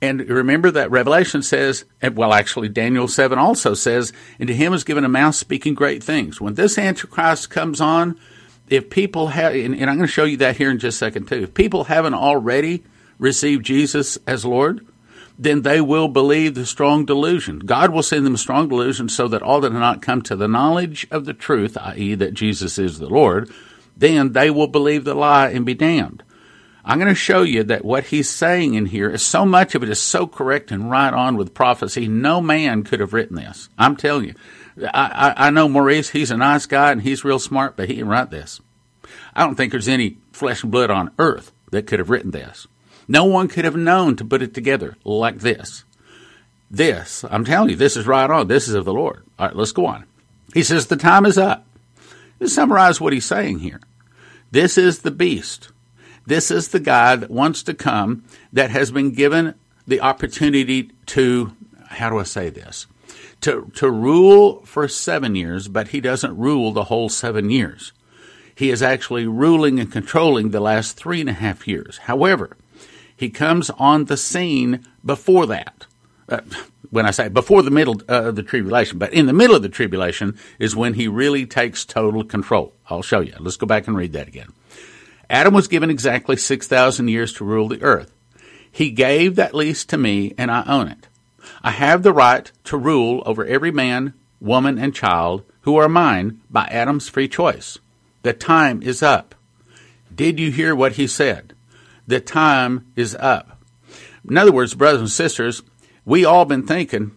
And 0.00 0.20
remember 0.28 0.70
that 0.70 0.90
Revelation 0.90 1.42
says, 1.42 1.84
well, 2.14 2.32
actually, 2.32 2.68
Daniel 2.68 3.08
7 3.08 3.38
also 3.38 3.74
says, 3.74 4.12
and 4.38 4.46
to 4.46 4.54
him 4.54 4.72
is 4.72 4.84
given 4.84 5.04
a 5.04 5.08
mouth 5.08 5.34
speaking 5.34 5.74
great 5.74 6.02
things. 6.02 6.40
When 6.40 6.54
this 6.54 6.78
Antichrist 6.78 7.50
comes 7.50 7.80
on, 7.80 8.18
if 8.68 8.90
people 8.90 9.28
have, 9.28 9.54
and, 9.54 9.74
and 9.74 9.88
I'm 9.90 9.96
going 9.96 10.06
to 10.06 10.12
show 10.12 10.24
you 10.24 10.38
that 10.38 10.56
here 10.56 10.70
in 10.70 10.78
just 10.78 10.96
a 10.96 10.98
second 10.98 11.26
too, 11.28 11.42
if 11.44 11.54
people 11.54 11.84
haven't 11.84 12.14
already 12.14 12.84
received 13.18 13.64
Jesus 13.64 14.18
as 14.26 14.44
Lord, 14.44 14.86
then 15.38 15.62
they 15.62 15.80
will 15.80 16.08
believe 16.08 16.54
the 16.54 16.66
strong 16.66 17.04
delusion. 17.04 17.58
God 17.60 17.90
will 17.90 18.02
send 18.02 18.24
them 18.24 18.36
strong 18.36 18.68
delusion 18.68 19.08
so 19.08 19.28
that 19.28 19.42
all 19.42 19.60
that 19.60 19.72
have 19.72 19.80
not 19.80 20.02
come 20.02 20.22
to 20.22 20.36
the 20.36 20.48
knowledge 20.48 21.06
of 21.10 21.26
the 21.26 21.34
truth, 21.34 21.76
i.e., 21.78 22.14
that 22.14 22.34
Jesus 22.34 22.78
is 22.78 22.98
the 22.98 23.08
Lord, 23.08 23.50
then 23.96 24.32
they 24.32 24.50
will 24.50 24.66
believe 24.66 25.04
the 25.04 25.14
lie 25.14 25.48
and 25.48 25.66
be 25.66 25.74
damned. 25.74 26.22
I'm 26.84 26.98
going 26.98 27.08
to 27.08 27.16
show 27.16 27.42
you 27.42 27.64
that 27.64 27.84
what 27.84 28.04
he's 28.04 28.30
saying 28.30 28.74
in 28.74 28.86
here 28.86 29.10
is 29.10 29.22
so 29.22 29.44
much 29.44 29.74
of 29.74 29.82
it 29.82 29.88
is 29.88 30.00
so 30.00 30.26
correct 30.26 30.70
and 30.70 30.88
right 30.88 31.12
on 31.12 31.36
with 31.36 31.52
prophecy. 31.52 32.06
No 32.06 32.40
man 32.40 32.84
could 32.84 33.00
have 33.00 33.12
written 33.12 33.36
this. 33.36 33.68
I'm 33.76 33.96
telling 33.96 34.26
you. 34.26 34.34
I, 34.82 35.34
I, 35.36 35.50
know 35.50 35.68
Maurice, 35.68 36.10
he's 36.10 36.30
a 36.30 36.36
nice 36.36 36.66
guy 36.66 36.92
and 36.92 37.00
he's 37.00 37.24
real 37.24 37.38
smart, 37.38 37.76
but 37.76 37.88
he 37.88 37.94
didn't 37.94 38.10
write 38.10 38.30
this. 38.30 38.60
I 39.34 39.44
don't 39.44 39.54
think 39.54 39.72
there's 39.72 39.88
any 39.88 40.18
flesh 40.32 40.62
and 40.62 40.72
blood 40.72 40.90
on 40.90 41.12
earth 41.18 41.52
that 41.70 41.86
could 41.86 41.98
have 41.98 42.10
written 42.10 42.30
this. 42.30 42.66
No 43.08 43.24
one 43.24 43.48
could 43.48 43.64
have 43.64 43.76
known 43.76 44.16
to 44.16 44.24
put 44.24 44.42
it 44.42 44.52
together 44.52 44.96
like 45.04 45.38
this. 45.38 45.84
This, 46.70 47.24
I'm 47.30 47.44
telling 47.44 47.70
you, 47.70 47.76
this 47.76 47.96
is 47.96 48.06
right 48.06 48.28
on. 48.28 48.48
This 48.48 48.68
is 48.68 48.74
of 48.74 48.84
the 48.84 48.92
Lord. 48.92 49.22
All 49.38 49.46
right, 49.46 49.56
let's 49.56 49.72
go 49.72 49.86
on. 49.86 50.04
He 50.52 50.62
says, 50.62 50.86
The 50.86 50.96
time 50.96 51.24
is 51.24 51.38
up. 51.38 51.64
To 52.40 52.48
summarize 52.48 53.00
what 53.00 53.12
he's 53.12 53.24
saying 53.24 53.60
here. 53.60 53.80
This 54.50 54.76
is 54.76 54.98
the 54.98 55.10
beast 55.10 55.70
this 56.26 56.50
is 56.50 56.68
the 56.68 56.80
guy 56.80 57.16
that 57.16 57.30
wants 57.30 57.62
to 57.62 57.74
come 57.74 58.24
that 58.52 58.70
has 58.70 58.90
been 58.90 59.12
given 59.12 59.54
the 59.86 60.00
opportunity 60.00 60.90
to, 61.06 61.52
how 61.86 62.10
do 62.10 62.18
I 62.18 62.24
say 62.24 62.50
this? 62.50 62.86
To, 63.42 63.70
to 63.76 63.90
rule 63.90 64.62
for 64.64 64.88
seven 64.88 65.36
years, 65.36 65.68
but 65.68 65.88
he 65.88 66.00
doesn't 66.00 66.36
rule 66.36 66.72
the 66.72 66.84
whole 66.84 67.08
seven 67.08 67.48
years. 67.50 67.92
He 68.56 68.70
is 68.70 68.82
actually 68.82 69.26
ruling 69.26 69.78
and 69.78 69.92
controlling 69.92 70.50
the 70.50 70.60
last 70.60 70.96
three 70.96 71.20
and 71.20 71.28
a 71.30 71.34
half 71.34 71.68
years. 71.68 71.98
However, 71.98 72.56
he 73.16 73.30
comes 73.30 73.70
on 73.70 74.06
the 74.06 74.16
scene 74.16 74.84
before 75.04 75.46
that. 75.46 75.86
Uh, 76.28 76.40
when 76.90 77.06
I 77.06 77.10
say 77.10 77.28
before 77.28 77.62
the 77.62 77.70
middle 77.70 78.00
uh, 78.08 78.24
of 78.24 78.36
the 78.36 78.42
tribulation, 78.42 78.98
but 78.98 79.12
in 79.12 79.26
the 79.26 79.32
middle 79.32 79.56
of 79.56 79.62
the 79.62 79.68
tribulation 79.68 80.38
is 80.58 80.74
when 80.74 80.94
he 80.94 81.08
really 81.08 81.46
takes 81.46 81.84
total 81.84 82.24
control. 82.24 82.72
I'll 82.88 83.02
show 83.02 83.20
you. 83.20 83.34
Let's 83.38 83.56
go 83.56 83.66
back 83.66 83.86
and 83.86 83.96
read 83.96 84.12
that 84.12 84.28
again. 84.28 84.52
Adam 85.28 85.54
was 85.54 85.68
given 85.68 85.90
exactly 85.90 86.36
6,000 86.36 87.08
years 87.08 87.32
to 87.34 87.44
rule 87.44 87.68
the 87.68 87.82
earth. 87.82 88.12
He 88.70 88.90
gave 88.90 89.36
that 89.36 89.54
lease 89.54 89.84
to 89.86 89.98
me, 89.98 90.34
and 90.38 90.50
I 90.50 90.64
own 90.66 90.88
it. 90.88 91.08
I 91.66 91.72
have 91.72 92.04
the 92.04 92.12
right 92.12 92.52
to 92.62 92.76
rule 92.76 93.24
over 93.26 93.44
every 93.44 93.72
man, 93.72 94.14
woman, 94.38 94.78
and 94.78 94.94
child 94.94 95.42
who 95.62 95.74
are 95.78 95.88
mine 95.88 96.40
by 96.48 96.66
Adam's 96.66 97.08
free 97.08 97.26
choice. 97.26 97.80
The 98.22 98.32
time 98.32 98.84
is 98.84 99.02
up. 99.02 99.34
Did 100.14 100.38
you 100.38 100.52
hear 100.52 100.76
what 100.76 100.92
he 100.92 101.08
said? 101.08 101.54
The 102.06 102.20
time 102.20 102.86
is 102.94 103.16
up. 103.16 103.60
In 104.28 104.38
other 104.38 104.52
words, 104.52 104.74
brothers 104.74 105.00
and 105.00 105.10
sisters, 105.10 105.62
we 106.04 106.24
all 106.24 106.44
been 106.44 106.64
thinking 106.64 107.16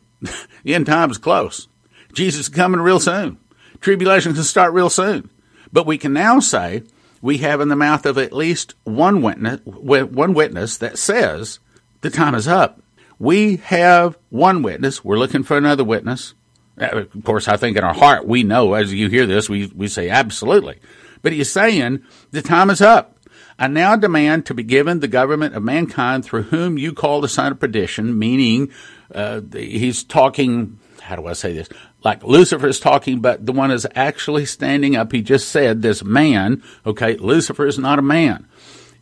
the 0.64 0.74
end 0.74 0.88
time 0.88 1.12
is 1.12 1.20
close. 1.20 1.68
Jesus 2.12 2.48
is 2.48 2.50
coming 2.50 2.82
real 2.82 3.00
soon. 3.00 3.38
Tribulation 3.82 4.34
can 4.34 4.42
start 4.42 4.74
real 4.74 4.90
soon. 4.90 5.30
But 5.72 5.86
we 5.86 6.00
can 6.00 6.12
now 6.12 6.40
say 6.40 6.82
we 7.22 7.38
have 7.38 7.62
in 7.62 7.68
the 7.68 7.76
mouth 7.76 8.04
of 8.08 8.18
at 8.18 8.34
least 8.34 8.74
one 8.84 9.22
witness, 9.22 9.62
one 9.64 10.34
witness 10.34 10.76
that 10.78 10.98
says 10.98 11.60
the 12.02 12.10
time 12.10 12.34
is 12.34 12.48
up. 12.48 12.82
We 13.20 13.58
have 13.58 14.18
one 14.30 14.64
witness. 14.64 15.04
We're 15.04 15.20
looking 15.20 15.44
for 15.44 15.58
another 15.58 15.84
witness. 15.84 16.34
Uh, 16.80 17.04
of 17.14 17.24
course, 17.24 17.48
I 17.48 17.58
think 17.58 17.78
in 17.78 17.84
our 17.84 17.94
heart 17.94 18.26
we 18.26 18.44
know 18.44 18.74
as 18.74 18.94
you 18.94 19.10
hear 19.10 19.26
this, 19.26 19.50
we, 19.50 19.68
we 19.76 19.88
say 19.88 20.10
absolutely. 20.10 20.80
But 21.22 21.34
he's 21.34 21.52
saying 21.52 22.02
the 22.32 22.42
time 22.42 22.70
is 22.70 22.82
up. 22.82 23.18
I 23.58 23.68
now 23.68 23.98
demand 23.98 24.46
to 24.46 24.54
be 24.54 24.64
given 24.64 25.02
the 25.02 25.10
government 25.10 25.54
of 25.54 25.64
mankind 25.64 26.24
through 26.24 26.44
whom 26.44 26.78
you 26.78 26.94
call 26.94 27.20
the 27.20 27.28
son 27.28 27.52
of 27.52 27.60
perdition, 27.60 28.18
meaning 28.18 28.72
uh, 29.14 29.42
he's 29.52 30.06
talking, 30.06 30.80
how 31.02 31.18
do 31.18 31.28
I 31.28 31.34
say 31.34 31.52
this? 31.52 31.68
like 32.04 32.24
Lucifer 32.24 32.68
is 32.68 32.80
talking, 32.80 33.20
but 33.20 33.46
the 33.46 33.52
one 33.52 33.72
is 33.72 33.88
actually 33.96 34.46
standing 34.46 34.96
up. 34.96 35.12
He 35.12 35.22
just 35.22 35.50
said 35.50 35.82
this 35.82 36.04
man, 36.04 36.64
okay, 36.86 37.16
Lucifer 37.18 37.66
is 37.66 37.78
not 37.78 38.00
a 38.00 38.04
man. 38.04 38.48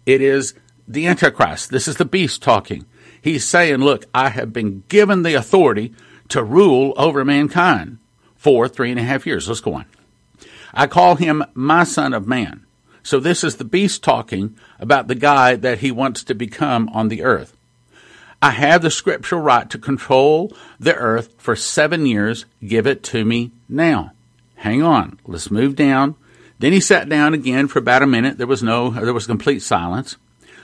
It 0.05 0.21
is 0.21 0.53
the 0.87 1.07
Antichrist. 1.07 1.69
This 1.69 1.87
is 1.87 1.97
the 1.97 2.05
beast 2.05 2.41
talking. 2.41 2.85
He's 3.27 3.43
saying, 3.43 3.79
look, 3.79 4.05
I 4.13 4.29
have 4.29 4.53
been 4.53 4.83
given 4.87 5.23
the 5.23 5.33
authority 5.33 5.93
to 6.29 6.41
rule 6.41 6.93
over 6.95 7.25
mankind 7.25 7.97
for 8.37 8.69
three 8.69 8.89
and 8.89 8.97
a 8.97 9.03
half 9.03 9.27
years. 9.27 9.49
Let's 9.49 9.59
go 9.59 9.73
on. 9.73 9.85
I 10.73 10.87
call 10.87 11.15
him 11.15 11.43
my 11.53 11.83
son 11.83 12.13
of 12.13 12.25
man. 12.25 12.65
So 13.03 13.19
this 13.19 13.43
is 13.43 13.57
the 13.57 13.65
beast 13.65 14.01
talking 14.01 14.55
about 14.79 15.09
the 15.09 15.15
guy 15.15 15.57
that 15.57 15.79
he 15.79 15.91
wants 15.91 16.23
to 16.23 16.35
become 16.35 16.87
on 16.93 17.09
the 17.09 17.21
earth. 17.23 17.53
I 18.41 18.51
have 18.51 18.81
the 18.81 18.89
scriptural 18.89 19.41
right 19.41 19.69
to 19.71 19.77
control 19.77 20.55
the 20.79 20.95
earth 20.95 21.35
for 21.37 21.57
seven 21.57 22.05
years. 22.05 22.45
Give 22.65 22.87
it 22.87 23.03
to 23.03 23.25
me 23.25 23.51
now. 23.67 24.13
Hang 24.55 24.81
on. 24.81 25.19
Let's 25.27 25.51
move 25.51 25.75
down. 25.75 26.15
Then 26.59 26.71
he 26.71 26.79
sat 26.79 27.09
down 27.09 27.33
again 27.33 27.67
for 27.67 27.79
about 27.79 28.03
a 28.03 28.07
minute. 28.07 28.37
There 28.37 28.47
was 28.47 28.63
no, 28.63 28.91
there 28.91 29.13
was 29.13 29.27
complete 29.27 29.61
silence. 29.61 30.15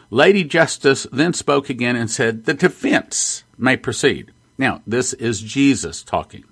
Lady 0.09 0.43
Justice 0.43 1.07
then 1.11 1.33
spoke 1.33 1.69
again 1.69 1.95
and 1.95 2.09
said, 2.09 2.45
The 2.45 2.53
defense 2.53 3.43
may 3.57 3.77
proceed. 3.77 4.31
Now, 4.57 4.81
this 4.85 5.13
is 5.13 5.41
Jesus 5.41 6.03
talking. 6.03 6.43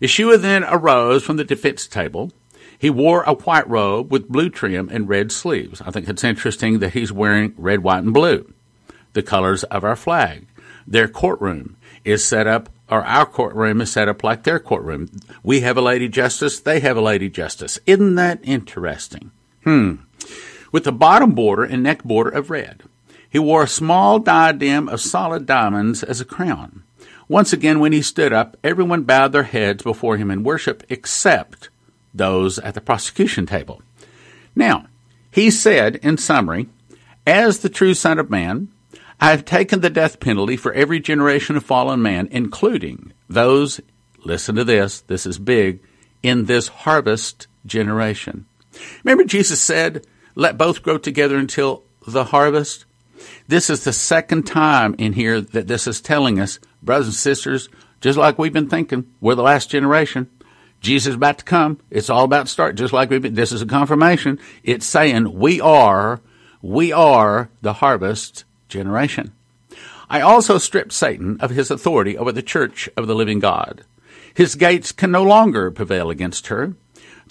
Yeshua 0.00 0.40
then 0.40 0.64
arose 0.64 1.22
from 1.22 1.36
the 1.36 1.44
defense 1.44 1.86
table. 1.86 2.32
He 2.78 2.90
wore 2.90 3.22
a 3.22 3.34
white 3.34 3.68
robe 3.68 4.10
with 4.10 4.28
blue 4.28 4.50
trim 4.50 4.88
and 4.92 5.08
red 5.08 5.32
sleeves. 5.32 5.80
I 5.80 5.90
think 5.90 6.08
it's 6.08 6.24
interesting 6.24 6.80
that 6.80 6.92
he's 6.92 7.12
wearing 7.12 7.54
red, 7.56 7.82
white, 7.82 8.02
and 8.02 8.12
blue, 8.12 8.52
the 9.12 9.22
colors 9.22 9.64
of 9.64 9.84
our 9.84 9.96
flag. 9.96 10.46
Their 10.86 11.08
courtroom 11.08 11.76
is 12.04 12.24
set 12.24 12.46
up, 12.46 12.68
or 12.90 13.02
our 13.04 13.24
courtroom 13.24 13.80
is 13.80 13.90
set 13.90 14.08
up 14.08 14.22
like 14.22 14.42
their 14.42 14.58
courtroom. 14.58 15.08
We 15.42 15.60
have 15.60 15.78
a 15.78 15.82
lady 15.82 16.08
justice, 16.08 16.60
they 16.60 16.80
have 16.80 16.96
a 16.96 17.00
lady 17.00 17.30
justice. 17.30 17.78
Isn't 17.86 18.16
that 18.16 18.40
interesting? 18.42 19.30
Hmm. 19.62 19.94
With 20.74 20.82
the 20.82 20.90
bottom 20.90 21.36
border 21.36 21.62
and 21.62 21.84
neck 21.84 22.02
border 22.02 22.30
of 22.30 22.50
red. 22.50 22.82
He 23.30 23.38
wore 23.38 23.62
a 23.62 23.68
small 23.68 24.18
diadem 24.18 24.88
of 24.88 25.00
solid 25.00 25.46
diamonds 25.46 26.02
as 26.02 26.20
a 26.20 26.24
crown. 26.24 26.82
Once 27.28 27.52
again, 27.52 27.78
when 27.78 27.92
he 27.92 28.02
stood 28.02 28.32
up, 28.32 28.56
everyone 28.64 29.04
bowed 29.04 29.30
their 29.30 29.44
heads 29.44 29.84
before 29.84 30.16
him 30.16 30.32
in 30.32 30.42
worship 30.42 30.82
except 30.88 31.68
those 32.12 32.58
at 32.58 32.74
the 32.74 32.80
prosecution 32.80 33.46
table. 33.46 33.82
Now, 34.56 34.86
he 35.30 35.48
said, 35.48 35.94
in 36.02 36.18
summary, 36.18 36.66
As 37.24 37.60
the 37.60 37.68
true 37.68 37.94
Son 37.94 38.18
of 38.18 38.28
Man, 38.28 38.66
I 39.20 39.30
have 39.30 39.44
taken 39.44 39.80
the 39.80 39.90
death 39.90 40.18
penalty 40.18 40.56
for 40.56 40.72
every 40.72 40.98
generation 40.98 41.56
of 41.56 41.62
fallen 41.62 42.02
man, 42.02 42.26
including 42.32 43.12
those, 43.28 43.80
listen 44.24 44.56
to 44.56 44.64
this, 44.64 45.02
this 45.02 45.24
is 45.24 45.38
big, 45.38 45.78
in 46.20 46.46
this 46.46 46.66
harvest 46.66 47.46
generation. 47.64 48.46
Remember, 49.04 49.22
Jesus 49.22 49.60
said, 49.60 50.04
Let 50.34 50.58
both 50.58 50.82
grow 50.82 50.98
together 50.98 51.36
until 51.36 51.82
the 52.06 52.24
harvest? 52.24 52.84
This 53.46 53.70
is 53.70 53.84
the 53.84 53.92
second 53.92 54.44
time 54.44 54.94
in 54.98 55.12
here 55.12 55.40
that 55.40 55.68
this 55.68 55.86
is 55.86 56.00
telling 56.00 56.40
us, 56.40 56.58
brothers 56.82 57.06
and 57.06 57.14
sisters, 57.14 57.68
just 58.00 58.18
like 58.18 58.38
we've 58.38 58.52
been 58.52 58.68
thinking, 58.68 59.06
we're 59.20 59.34
the 59.34 59.42
last 59.42 59.70
generation. 59.70 60.28
Jesus 60.80 61.08
is 61.08 61.14
about 61.14 61.38
to 61.38 61.44
come. 61.44 61.80
It's 61.90 62.10
all 62.10 62.24
about 62.24 62.48
start, 62.48 62.76
just 62.76 62.92
like 62.92 63.08
we've 63.08 63.22
been. 63.22 63.34
This 63.34 63.52
is 63.52 63.62
a 63.62 63.66
confirmation. 63.66 64.38
It's 64.62 64.84
saying 64.84 65.32
we 65.32 65.60
are, 65.60 66.20
we 66.60 66.92
are 66.92 67.48
the 67.62 67.74
harvest 67.74 68.44
generation. 68.68 69.32
I 70.10 70.20
also 70.20 70.58
stripped 70.58 70.92
Satan 70.92 71.40
of 71.40 71.50
his 71.50 71.70
authority 71.70 72.18
over 72.18 72.32
the 72.32 72.42
church 72.42 72.90
of 72.96 73.06
the 73.06 73.14
living 73.14 73.38
God. 73.38 73.84
His 74.34 74.56
gates 74.56 74.92
can 74.92 75.10
no 75.10 75.22
longer 75.22 75.70
prevail 75.70 76.10
against 76.10 76.48
her. 76.48 76.74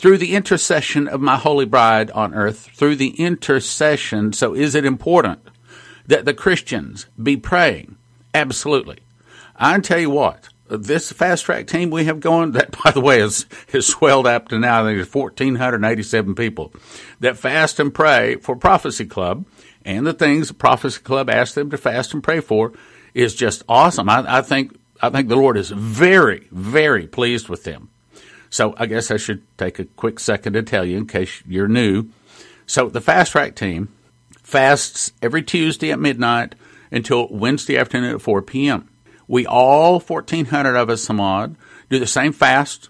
Through 0.03 0.17
the 0.17 0.35
intercession 0.35 1.07
of 1.07 1.21
my 1.21 1.37
holy 1.37 1.63
bride 1.63 2.11
on 2.11 2.33
earth, 2.33 2.67
through 2.73 2.97
the 2.97 3.11
intercession, 3.11 4.33
so 4.33 4.53
is 4.53 4.75
it 4.75 4.83
important 4.83 5.39
that 6.05 6.25
the 6.25 6.33
Christians 6.33 7.05
be 7.17 7.37
praying? 7.37 7.95
Absolutely. 8.33 8.97
I 9.55 9.79
tell 9.79 9.99
you 9.99 10.09
what, 10.09 10.49
this 10.67 11.13
fast 11.13 11.45
track 11.45 11.67
team 11.67 11.89
we 11.89 12.03
have 12.03 12.19
going, 12.19 12.51
that 12.51 12.77
by 12.83 12.91
the 12.91 12.99
way 12.99 13.21
is, 13.21 13.45
is 13.71 13.87
swelled 13.87 14.27
up 14.27 14.49
to 14.49 14.59
now, 14.59 14.83
there's 14.83 15.13
1,487 15.13 16.35
people 16.35 16.73
that 17.21 17.37
fast 17.37 17.79
and 17.79 17.93
pray 17.93 18.35
for 18.35 18.57
Prophecy 18.57 19.05
Club 19.05 19.45
and 19.85 20.05
the 20.05 20.11
things 20.11 20.49
the 20.49 20.53
Prophecy 20.53 20.99
Club 20.99 21.29
asked 21.29 21.55
them 21.55 21.69
to 21.69 21.77
fast 21.77 22.13
and 22.13 22.21
pray 22.21 22.41
for 22.41 22.73
is 23.13 23.33
just 23.33 23.63
awesome. 23.69 24.09
I, 24.09 24.39
I 24.39 24.41
think, 24.41 24.77
I 25.01 25.09
think 25.09 25.29
the 25.29 25.37
Lord 25.37 25.55
is 25.55 25.69
very, 25.69 26.49
very 26.51 27.07
pleased 27.07 27.47
with 27.47 27.63
them. 27.63 27.87
So 28.53 28.75
I 28.77 28.85
guess 28.85 29.09
I 29.09 29.17
should 29.17 29.41
take 29.57 29.79
a 29.79 29.85
quick 29.85 30.19
second 30.19 30.53
to 30.53 30.61
tell 30.61 30.85
you 30.85 30.95
in 30.95 31.07
case 31.07 31.41
you're 31.47 31.67
new. 31.67 32.09
So 32.67 32.87
the 32.87 33.01
fast 33.01 33.31
track 33.31 33.55
team 33.55 33.91
fasts 34.43 35.11
every 35.23 35.41
Tuesday 35.41 35.91
at 35.91 35.97
midnight 35.97 36.53
until 36.91 37.27
Wednesday 37.29 37.79
afternoon 37.79 38.13
at 38.13 38.21
4 38.21 38.43
p.m. 38.43 38.87
We 39.27 39.47
all, 39.47 39.99
1,400 39.99 40.75
of 40.75 40.91
us, 40.91 41.01
some 41.01 41.19
odd, 41.19 41.55
do 41.89 41.97
the 41.97 42.05
same 42.05 42.31
fast, 42.31 42.89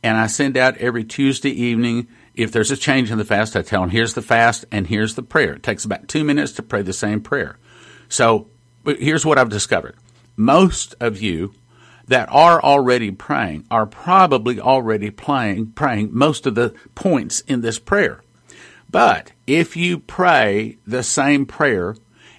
and 0.00 0.16
I 0.16 0.28
send 0.28 0.56
out 0.56 0.78
every 0.78 1.02
Tuesday 1.02 1.50
evening. 1.50 2.06
If 2.36 2.52
there's 2.52 2.70
a 2.70 2.76
change 2.76 3.10
in 3.10 3.18
the 3.18 3.24
fast, 3.24 3.56
I 3.56 3.62
tell 3.62 3.80
them, 3.80 3.90
here's 3.90 4.14
the 4.14 4.22
fast 4.22 4.64
and 4.70 4.86
here's 4.86 5.16
the 5.16 5.24
prayer. 5.24 5.54
It 5.54 5.64
takes 5.64 5.84
about 5.84 6.06
two 6.06 6.22
minutes 6.22 6.52
to 6.52 6.62
pray 6.62 6.82
the 6.82 6.92
same 6.92 7.20
prayer. 7.20 7.58
So 8.08 8.46
here's 8.86 9.26
what 9.26 9.38
I've 9.38 9.50
discovered. 9.50 9.96
Most 10.36 10.94
of 11.00 11.20
you 11.20 11.52
that 12.10 12.28
are 12.28 12.60
already 12.60 13.12
praying 13.12 13.64
are 13.70 13.86
probably 13.86 14.58
already 14.58 15.10
playing, 15.10 15.70
praying 15.72 16.10
most 16.12 16.44
of 16.44 16.56
the 16.56 16.74
points 16.96 17.38
in 17.42 17.60
this 17.60 17.78
prayer. 17.78 18.20
But 18.90 19.30
if 19.46 19.76
you 19.76 20.00
pray 20.00 20.78
the 20.84 21.04
same 21.04 21.46
prayer 21.46 21.94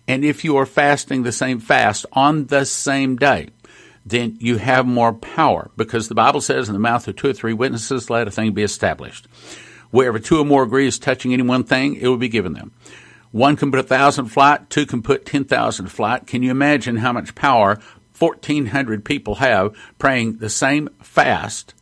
and 0.10 0.26
if 0.26 0.44
you 0.44 0.58
are 0.58 0.66
fasting 0.66 1.24
the 1.24 1.32
same 1.32 1.62
fast 1.62 2.06
on 2.12 2.48
the 2.48 2.66
same 2.66 3.16
day, 3.16 3.48
then 4.06 4.36
you 4.42 4.58
have 4.58 4.86
more 4.86 5.14
power 5.14 5.72
because 5.78 6.10
the 6.10 6.16
Bible 6.16 6.42
says 6.42 6.68
in 6.68 6.74
the 6.74 6.80
mouth 6.80 7.08
of 7.08 7.16
two 7.16 7.30
or 7.30 7.34
three 7.34 7.54
witnesses, 7.54 8.10
let 8.10 8.28
a 8.28 8.32
thing 8.32 8.52
be 8.52 8.64
established. 8.64 9.26
Wherever 9.90 10.20
two 10.20 10.40
or 10.40 10.46
more 10.46 10.64
agree 10.64 10.88
is 10.88 11.00
touching 11.00 11.32
any 11.32 11.44
one 11.44 11.64
thing, 11.64 11.96
it 11.96 12.10
will 12.10 12.18
be 12.18 12.28
given 12.28 12.52
them. 12.52 12.74
One 13.32 13.56
can 13.56 13.72
put 13.72 13.80
a 13.80 13.84
thousand 13.84 14.26
flight, 14.26 14.70
two 14.70 14.86
can 14.86 15.02
put 15.02 15.26
ten 15.26 15.46
thousand 15.46 15.88
flight. 15.88 16.28
Can 16.28 16.44
you 16.44 16.52
imagine 16.52 16.98
how 16.98 17.14
much 17.14 17.36
power 17.36 17.80
1,400 18.22 19.04
people 19.04 19.36
have 19.36 19.76
praying 19.98 20.38
the 20.38 20.50
same 20.50 20.90
fast, 21.02 21.74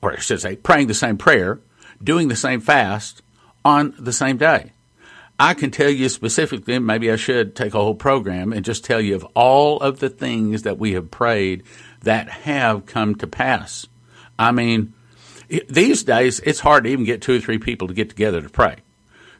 or 0.00 0.12
I 0.12 0.18
should 0.18 0.40
say, 0.40 0.56
praying 0.56 0.86
the 0.86 0.94
same 0.94 1.18
prayer, 1.18 1.60
doing 2.02 2.28
the 2.28 2.36
same 2.36 2.60
fast 2.60 3.22
on 3.64 3.94
the 3.98 4.12
same 4.12 4.36
day? 4.36 4.72
I 5.40 5.54
can 5.54 5.70
tell 5.70 5.90
you 5.90 6.08
specifically, 6.08 6.78
maybe 6.78 7.10
I 7.12 7.16
should 7.16 7.54
take 7.54 7.74
a 7.74 7.78
whole 7.78 7.94
program 7.94 8.52
and 8.52 8.64
just 8.64 8.84
tell 8.84 9.00
you 9.00 9.14
of 9.14 9.24
all 9.34 9.78
of 9.80 10.00
the 10.00 10.08
things 10.08 10.62
that 10.62 10.78
we 10.78 10.92
have 10.92 11.10
prayed 11.10 11.62
that 12.02 12.28
have 12.28 12.86
come 12.86 13.14
to 13.16 13.26
pass. 13.26 13.86
I 14.38 14.50
mean, 14.50 14.94
these 15.68 16.02
days 16.02 16.40
it's 16.40 16.60
hard 16.60 16.84
to 16.84 16.90
even 16.90 17.04
get 17.04 17.22
two 17.22 17.36
or 17.36 17.40
three 17.40 17.58
people 17.58 17.88
to 17.88 17.94
get 17.94 18.08
together 18.08 18.42
to 18.42 18.48
pray. 18.48 18.78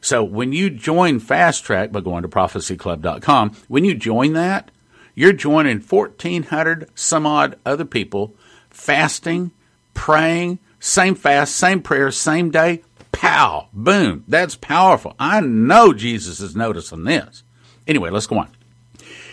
So 0.01 0.23
when 0.23 0.53
you 0.53 0.69
join 0.69 1.19
Fast 1.19 1.65
Track 1.65 1.91
by 1.91 1.99
going 1.99 2.23
to 2.23 2.29
prophecyclub.com, 2.29 3.51
when 3.67 3.83
you 3.83 3.95
join 3.95 4.33
that, 4.33 4.71
you're 5.19 5.33
joining 5.33 5.81
1,400 5.81 6.89
some 6.95 7.25
odd 7.25 7.59
other 7.65 7.83
people 7.83 8.33
fasting, 8.69 9.51
praying, 9.93 10.59
same 10.79 11.13
fast, 11.13 11.57
same 11.57 11.81
prayer, 11.81 12.09
same 12.09 12.51
day, 12.51 12.81
Pow! 13.11 13.67
Boom! 13.73 14.23
That's 14.29 14.55
powerful. 14.55 15.13
I 15.19 15.41
know 15.41 15.91
Jesus 15.91 16.39
is 16.39 16.55
noticing 16.55 17.03
this. 17.03 17.43
Anyway, 17.85 18.09
let's 18.09 18.27
go 18.27 18.37
on. 18.37 18.49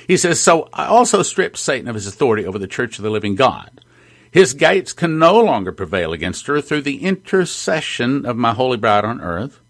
He 0.09 0.17
says, 0.17 0.41
So 0.41 0.69
I 0.73 0.87
also 0.87 1.23
stripped 1.23 1.57
Satan 1.57 1.87
of 1.87 1.95
his 1.95 2.09
authority 2.09 2.45
over 2.45 2.59
the 2.59 2.67
church 2.67 2.99
of 2.99 3.05
the 3.05 3.11
living 3.11 3.37
God. 3.37 3.81
His 4.29 4.55
gates 4.55 4.93
can 4.93 5.21
no 5.21 5.39
longer 5.39 5.71
prevail 5.71 6.13
against 6.13 6.49
her 6.49 6.61
through 6.61 6.83
the 6.83 7.05
intercession 7.05 8.27
of 8.27 8.37
my 8.37 8.55
holy 8.55 8.77
bride 8.77 9.05
on 9.05 9.21
earth. 9.21 9.61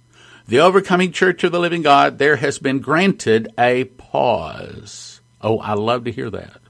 The 0.49 0.61
overcoming 0.61 1.13
church 1.13 1.45
of 1.45 1.53
the 1.53 1.61
living 1.61 1.83
God, 1.83 2.17
there 2.17 2.37
has 2.37 2.59
been 2.59 2.79
granted 2.79 3.49
a 3.59 3.85
pause. 3.85 5.06
Oh, 5.41 5.59
I 5.59 5.75
love 5.75 6.05
to 6.05 6.13
hear 6.13 6.31
that. 6.31 6.61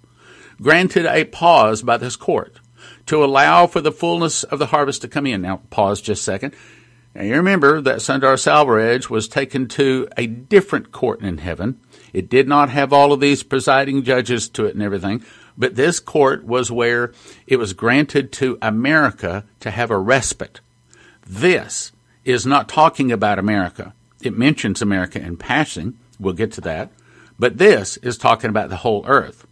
Granted 0.60 1.06
a 1.06 1.24
pause 1.24 1.82
by 1.82 1.96
this 1.96 2.16
court 2.16 2.60
to 3.06 3.24
allow 3.24 3.66
for 3.66 3.80
the 3.80 3.92
fullness 3.92 4.42
of 4.44 4.58
the 4.58 4.66
harvest 4.66 5.02
to 5.02 5.08
come 5.08 5.26
in. 5.26 5.42
Now, 5.42 5.62
pause 5.70 6.00
just 6.00 6.22
a 6.22 6.24
second. 6.24 6.54
Now, 7.14 7.22
you 7.22 7.34
remember 7.34 7.80
that 7.80 7.98
Sundar 7.98 8.34
Selvaraj 8.34 9.08
was 9.08 9.28
taken 9.28 9.68
to 9.68 10.08
a 10.16 10.26
different 10.26 10.92
court 10.92 11.20
in 11.22 11.38
heaven. 11.38 11.80
It 12.12 12.28
did 12.28 12.48
not 12.48 12.70
have 12.70 12.92
all 12.92 13.12
of 13.12 13.20
these 13.20 13.42
presiding 13.42 14.02
judges 14.02 14.48
to 14.50 14.66
it 14.66 14.74
and 14.74 14.82
everything, 14.82 15.24
but 15.56 15.76
this 15.76 16.00
court 16.00 16.44
was 16.44 16.70
where 16.70 17.12
it 17.46 17.56
was 17.56 17.72
granted 17.72 18.32
to 18.32 18.58
America 18.60 19.44
to 19.60 19.70
have 19.70 19.90
a 19.90 19.98
respite. 19.98 20.60
This 21.26 21.92
is 22.24 22.44
not 22.44 22.68
talking 22.68 23.10
about 23.10 23.38
America. 23.38 23.94
It 24.22 24.36
mentions 24.36 24.82
America 24.82 25.20
in 25.20 25.36
passing. 25.36 25.98
We'll 26.18 26.34
get 26.34 26.52
to 26.52 26.60
that. 26.62 26.90
But 27.38 27.58
this 27.58 27.96
is 27.98 28.18
talking 28.18 28.50
about 28.50 28.70
the 28.70 28.76
whole 28.76 29.04
earth. 29.06 29.46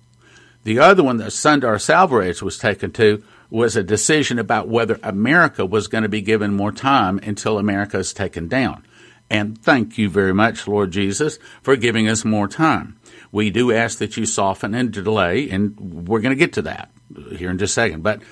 The 0.64 0.79
other 0.79 1.03
one 1.03 1.18
that 1.18 1.31
Sundar 1.31 1.77
Selvaraj 1.77 2.40
was 2.40 2.59
taken 2.59 2.90
to 2.92 3.23
was 3.51 3.77
a 3.77 3.83
decision 3.83 4.38
about 4.38 4.68
whether 4.68 4.99
America 5.03 5.66
was 5.66 5.87
going 5.87 6.03
to 6.03 6.09
be 6.09 6.23
given 6.23 6.55
more 6.55 6.73
time 6.73 7.18
until 7.23 7.59
America 7.59 7.99
is 7.99 8.12
taken 8.12 8.49
down. 8.49 8.85
And 9.31 9.61
thank 9.61 9.99
you 9.99 10.09
very 10.09 10.35
much, 10.35 10.66
Lord 10.66 10.90
Jesus, 10.90 11.38
for 11.62 11.77
giving 11.77 12.09
us 12.09 12.25
more 12.25 12.49
time. 12.49 12.99
We 13.31 13.51
do 13.51 13.73
ask 13.73 13.99
that 13.99 14.16
you 14.16 14.27
soften 14.27 14.75
and 14.75 14.90
delay, 14.90 15.51
and 15.51 16.09
we're 16.09 16.20
going 16.20 16.35
to 16.35 16.38
get 16.38 16.55
to 16.55 16.62
that 16.62 16.90
here 17.33 17.51
in 17.51 17.59
just 17.59 17.73
a 17.73 17.75
second. 17.75 18.03
But 18.03 18.23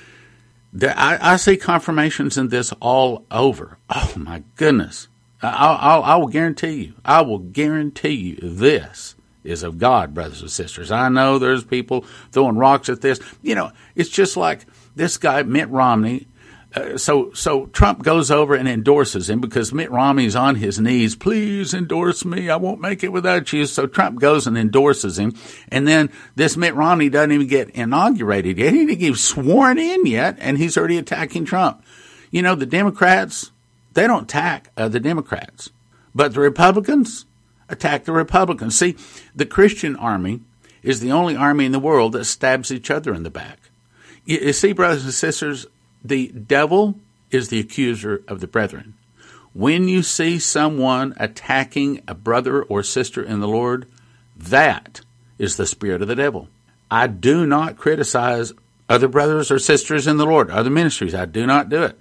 I, 0.82 1.18
I, 1.20 1.36
see 1.36 1.56
confirmations 1.56 2.38
in 2.38 2.48
this 2.48 2.72
all 2.80 3.24
over. 3.30 3.78
Oh 3.90 4.12
my 4.16 4.42
goodness! 4.56 5.08
I, 5.42 5.48
I, 5.48 5.98
I 5.98 6.16
will 6.16 6.28
guarantee 6.28 6.84
you. 6.84 6.94
I 7.04 7.22
will 7.22 7.38
guarantee 7.38 8.14
you 8.14 8.38
this 8.40 9.14
is 9.44 9.62
of 9.62 9.78
God, 9.78 10.14
brothers 10.14 10.40
and 10.40 10.50
sisters. 10.50 10.90
I 10.90 11.09
know 11.09 11.38
there's 11.38 11.64
people 11.64 12.05
throwing 12.31 12.57
rocks 12.57 12.88
at 12.88 13.00
this. 13.00 13.20
You 13.42 13.55
know, 13.55 13.72
it's 13.94 14.11
just 14.11 14.37
like 14.37 14.66
this 14.94 15.16
guy, 15.16 15.42
Mitt 15.42 15.68
Romney. 15.68 16.26
Uh, 16.74 16.96
so, 16.96 17.33
so 17.35 17.66
Trump 17.66 18.02
goes 18.02 18.31
over 18.31 18.55
and 18.55 18.66
endorses 18.66 19.28
him 19.28 19.40
because 19.40 19.74
Mitt 19.74 19.90
Romney's 19.90 20.35
on 20.35 20.55
his 20.55 20.81
knees. 20.81 21.14
Please 21.14 21.74
endorse 21.74 22.24
me. 22.24 22.48
I 22.48 22.57
won't 22.57 22.81
make 22.81 23.05
it 23.05 23.12
without 23.12 23.52
you. 23.52 23.66
So 23.66 23.87
Trump 23.87 24.18
goes 24.18 24.46
and 24.46 24.57
endorses 24.57 25.18
him. 25.18 25.35
And 25.68 25.87
then 25.87 26.11
this 26.35 26.57
Mitt 26.57 26.74
Romney 26.74 27.11
doesn't 27.11 27.33
even 27.33 27.46
get 27.46 27.70
inaugurated 27.70 28.57
yet. 28.59 28.72
He 28.72 28.87
didn't 28.87 29.00
get 29.00 29.16
sworn 29.16 29.78
in 29.78 30.07
yet. 30.07 30.37
And 30.38 30.57
he's 30.57 30.78
already 30.78 30.96
attacking 30.96 31.44
Trump. 31.44 31.85
You 32.31 32.40
know, 32.40 32.55
the 32.55 32.64
Democrats, 32.64 33.52
they 33.92 34.07
don't 34.07 34.24
attack 34.24 34.70
uh, 34.76 34.88
the 34.88 35.00
Democrats, 35.00 35.68
but 36.14 36.33
the 36.33 36.40
Republicans, 36.40 37.26
attack 37.72 38.04
the 38.04 38.12
Republicans. 38.12 38.78
See, 38.78 38.96
the 39.35 39.46
Christian 39.46 39.96
army 39.96 40.40
is 40.82 41.00
the 41.00 41.11
only 41.11 41.35
army 41.35 41.64
in 41.64 41.72
the 41.72 41.78
world 41.78 42.12
that 42.12 42.26
stabs 42.26 42.70
each 42.70 42.90
other 42.90 43.14
in 43.14 43.22
the 43.22 43.30
back. 43.30 43.58
You, 44.24 44.52
see, 44.52 44.72
brothers 44.72 45.04
and 45.04 45.14
sisters, 45.14 45.66
the 46.04 46.28
devil 46.28 46.98
is 47.30 47.48
the 47.48 47.58
accuser 47.58 48.22
of 48.28 48.40
the 48.40 48.46
brethren. 48.46 48.94
When 49.54 49.88
you 49.88 50.02
see 50.02 50.38
someone 50.38 51.14
attacking 51.18 52.02
a 52.06 52.14
brother 52.14 52.62
or 52.62 52.82
sister 52.82 53.22
in 53.22 53.40
the 53.40 53.48
Lord, 53.48 53.87
that 54.37 55.00
is 55.38 55.56
the 55.56 55.66
spirit 55.66 56.02
of 56.02 56.08
the 56.08 56.14
devil. 56.14 56.48
I 56.90 57.06
do 57.06 57.46
not 57.46 57.76
criticize 57.76 58.52
other 58.88 59.08
brothers 59.08 59.50
or 59.50 59.58
sisters 59.58 60.06
in 60.06 60.18
the 60.18 60.26
Lord, 60.26 60.50
other 60.50 60.70
ministries. 60.70 61.14
I 61.14 61.26
do 61.26 61.46
not 61.46 61.68
do 61.68 61.82
it. 61.82 62.00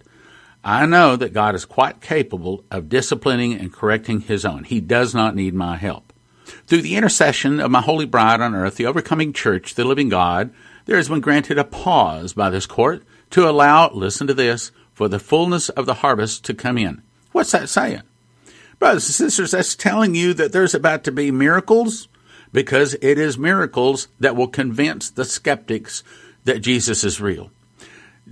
I 0.63 0.85
know 0.85 1.15
that 1.15 1.33
God 1.33 1.55
is 1.55 1.65
quite 1.65 2.01
capable 2.01 2.63
of 2.69 2.89
disciplining 2.89 3.53
and 3.53 3.73
correcting 3.73 4.21
his 4.21 4.45
own. 4.45 4.63
He 4.63 4.79
does 4.79 5.15
not 5.15 5.35
need 5.35 5.55
my 5.55 5.75
help. 5.75 6.13
Through 6.67 6.83
the 6.83 6.95
intercession 6.95 7.59
of 7.59 7.71
my 7.71 7.81
holy 7.81 8.05
bride 8.05 8.41
on 8.41 8.53
earth, 8.53 8.75
the 8.75 8.85
overcoming 8.85 9.33
church, 9.33 9.73
the 9.73 9.85
living 9.85 10.09
God, 10.09 10.53
there 10.85 10.97
has 10.97 11.09
been 11.09 11.19
granted 11.19 11.57
a 11.57 11.63
pause 11.63 12.33
by 12.33 12.49
this 12.49 12.67
court 12.67 13.03
to 13.31 13.49
allow, 13.49 13.89
listen 13.91 14.27
to 14.27 14.33
this, 14.33 14.71
for 14.93 15.07
the 15.07 15.19
fullness 15.19 15.69
of 15.69 15.85
the 15.85 15.95
harvest 15.95 16.43
to 16.45 16.53
come 16.53 16.77
in. 16.77 17.01
What's 17.31 17.51
that 17.51 17.69
saying? 17.69 18.03
Brothers 18.77 19.07
and 19.07 19.15
sisters, 19.15 19.51
that's 19.51 19.75
telling 19.75 20.13
you 20.15 20.33
that 20.35 20.51
there's 20.51 20.75
about 20.75 21.03
to 21.05 21.11
be 21.11 21.31
miracles 21.31 22.07
because 22.51 22.95
it 22.95 23.17
is 23.17 23.37
miracles 23.37 24.09
that 24.19 24.35
will 24.35 24.47
convince 24.47 25.09
the 25.09 25.25
skeptics 25.25 26.03
that 26.43 26.59
Jesus 26.59 27.03
is 27.03 27.21
real 27.21 27.49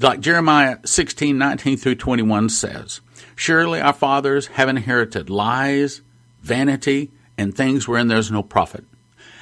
like 0.01 0.19
Jeremiah 0.21 0.77
16, 0.85 1.38
19 1.38 1.77
through 1.77 1.95
21 1.95 2.49
says, 2.49 3.01
Surely 3.35 3.81
our 3.81 3.93
fathers 3.93 4.47
have 4.47 4.69
inherited 4.69 5.29
lies, 5.29 6.01
vanity, 6.41 7.12
and 7.38 7.55
things 7.55 7.88
wherein 7.88 8.07
there 8.07 8.17
is 8.17 8.31
no 8.31 8.43
profit. 8.43 8.83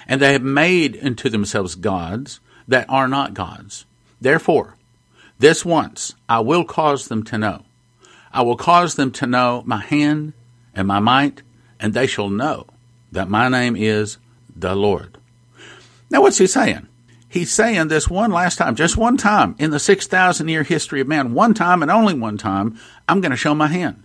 And 0.08 0.22
they 0.22 0.34
have 0.34 0.44
made 0.44 1.00
unto 1.04 1.30
themselves 1.30 1.76
gods 1.76 2.40
that 2.68 2.90
are 2.90 3.08
not 3.08 3.34
gods. 3.34 3.86
Therefore, 4.22 4.76
this 5.40 5.64
once 5.64 6.16
I 6.28 6.40
will 6.40 6.64
cause 6.64 7.08
them 7.08 7.24
to 7.24 7.38
know. 7.38 7.64
I 8.34 8.42
will 8.42 8.58
cause 8.58 8.96
them 8.96 9.12
to 9.14 9.28
know 9.28 9.64
my 9.66 9.82
hand 9.82 10.34
and 10.74 10.88
my 10.88 11.00
might, 11.00 11.42
and 11.80 11.94
they 11.94 12.08
shall 12.08 12.30
know 12.30 12.68
that 13.12 13.30
my 13.30 13.50
name 13.50 13.76
is 13.76 14.18
the 14.56 14.76
Lord. 14.76 15.18
Now, 16.10 16.22
what's 16.22 16.38
he 16.38 16.48
saying? 16.48 16.88
He's 17.30 17.52
saying 17.52 17.88
this 17.88 18.10
one 18.10 18.32
last 18.32 18.58
time, 18.58 18.76
just 18.76 18.98
one 18.98 19.18
time 19.18 19.56
in 19.60 19.72
the 19.72 19.80
6,000 19.80 20.48
year 20.48 20.64
history 20.64 21.02
of 21.02 21.08
man, 21.08 21.34
one 21.34 21.54
time 21.54 21.82
and 21.82 21.92
only 21.92 22.14
one 22.14 22.38
time, 22.38 22.80
I'm 23.08 23.22
going 23.22 23.32
to 23.32 23.38
show 23.38 23.54
my 23.54 23.68
hand. 23.68 24.04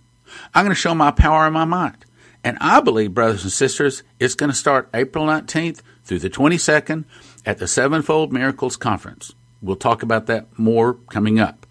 I'm 0.53 0.65
going 0.65 0.75
to 0.75 0.81
show 0.81 0.95
my 0.95 1.11
power 1.11 1.45
and 1.45 1.53
my 1.53 1.65
might. 1.65 2.05
And 2.43 2.57
I 2.59 2.81
believe, 2.81 3.13
brothers 3.13 3.43
and 3.43 3.51
sisters, 3.51 4.03
it's 4.19 4.35
going 4.35 4.49
to 4.49 4.55
start 4.55 4.89
April 4.93 5.25
19th 5.25 5.81
through 6.03 6.19
the 6.19 6.29
22nd 6.29 7.05
at 7.45 7.57
the 7.57 7.67
Sevenfold 7.67 8.33
Miracles 8.33 8.75
Conference. 8.75 9.33
We'll 9.61 9.77
talk 9.77 10.03
about 10.03 10.25
that 10.27 10.59
more 10.59 10.95
coming 11.09 11.39
up. 11.39 11.65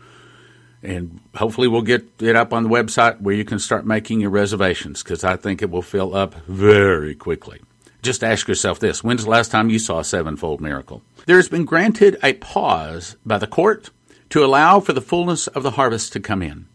And 0.83 1.21
hopefully, 1.37 1.69
we'll 1.69 1.83
get 1.83 2.09
it 2.21 2.35
up 2.35 2.53
on 2.53 2.65
the 2.65 2.69
website 2.69 3.21
where 3.21 3.35
you 3.35 3.45
can 3.45 3.59
start 3.59 3.87
making 3.87 4.21
your 4.21 4.31
reservations 4.31 5.03
because 5.03 5.23
I 5.23 5.37
think 5.37 5.63
it 5.63 5.71
will 5.71 5.83
fill 5.83 6.17
up 6.17 6.35
very 6.47 7.15
quickly. 7.15 7.61
Just 8.03 8.25
ask 8.25 8.49
yourself 8.49 8.81
this 8.81 9.05
when's 9.05 9.23
the 9.23 9.31
last 9.31 9.53
time 9.53 9.71
you 9.71 9.79
saw 9.79 10.01
a 10.01 10.05
sevenfold 10.05 10.61
miracle? 10.61 11.03
There 11.27 11.37
has 11.37 11.49
been 11.49 11.65
granted 11.65 12.19
a 12.21 12.33
pause 12.33 13.17
by 13.25 13.39
the 13.39 13.47
court 13.47 13.91
to 14.31 14.45
allow 14.45 14.81
for 14.81 14.93
the 14.93 15.01
fullness 15.01 15.47
of 15.47 15.63
the 15.63 15.73
harvest 15.73 16.13
to 16.15 16.21
come 16.21 16.43
in. 16.43 16.67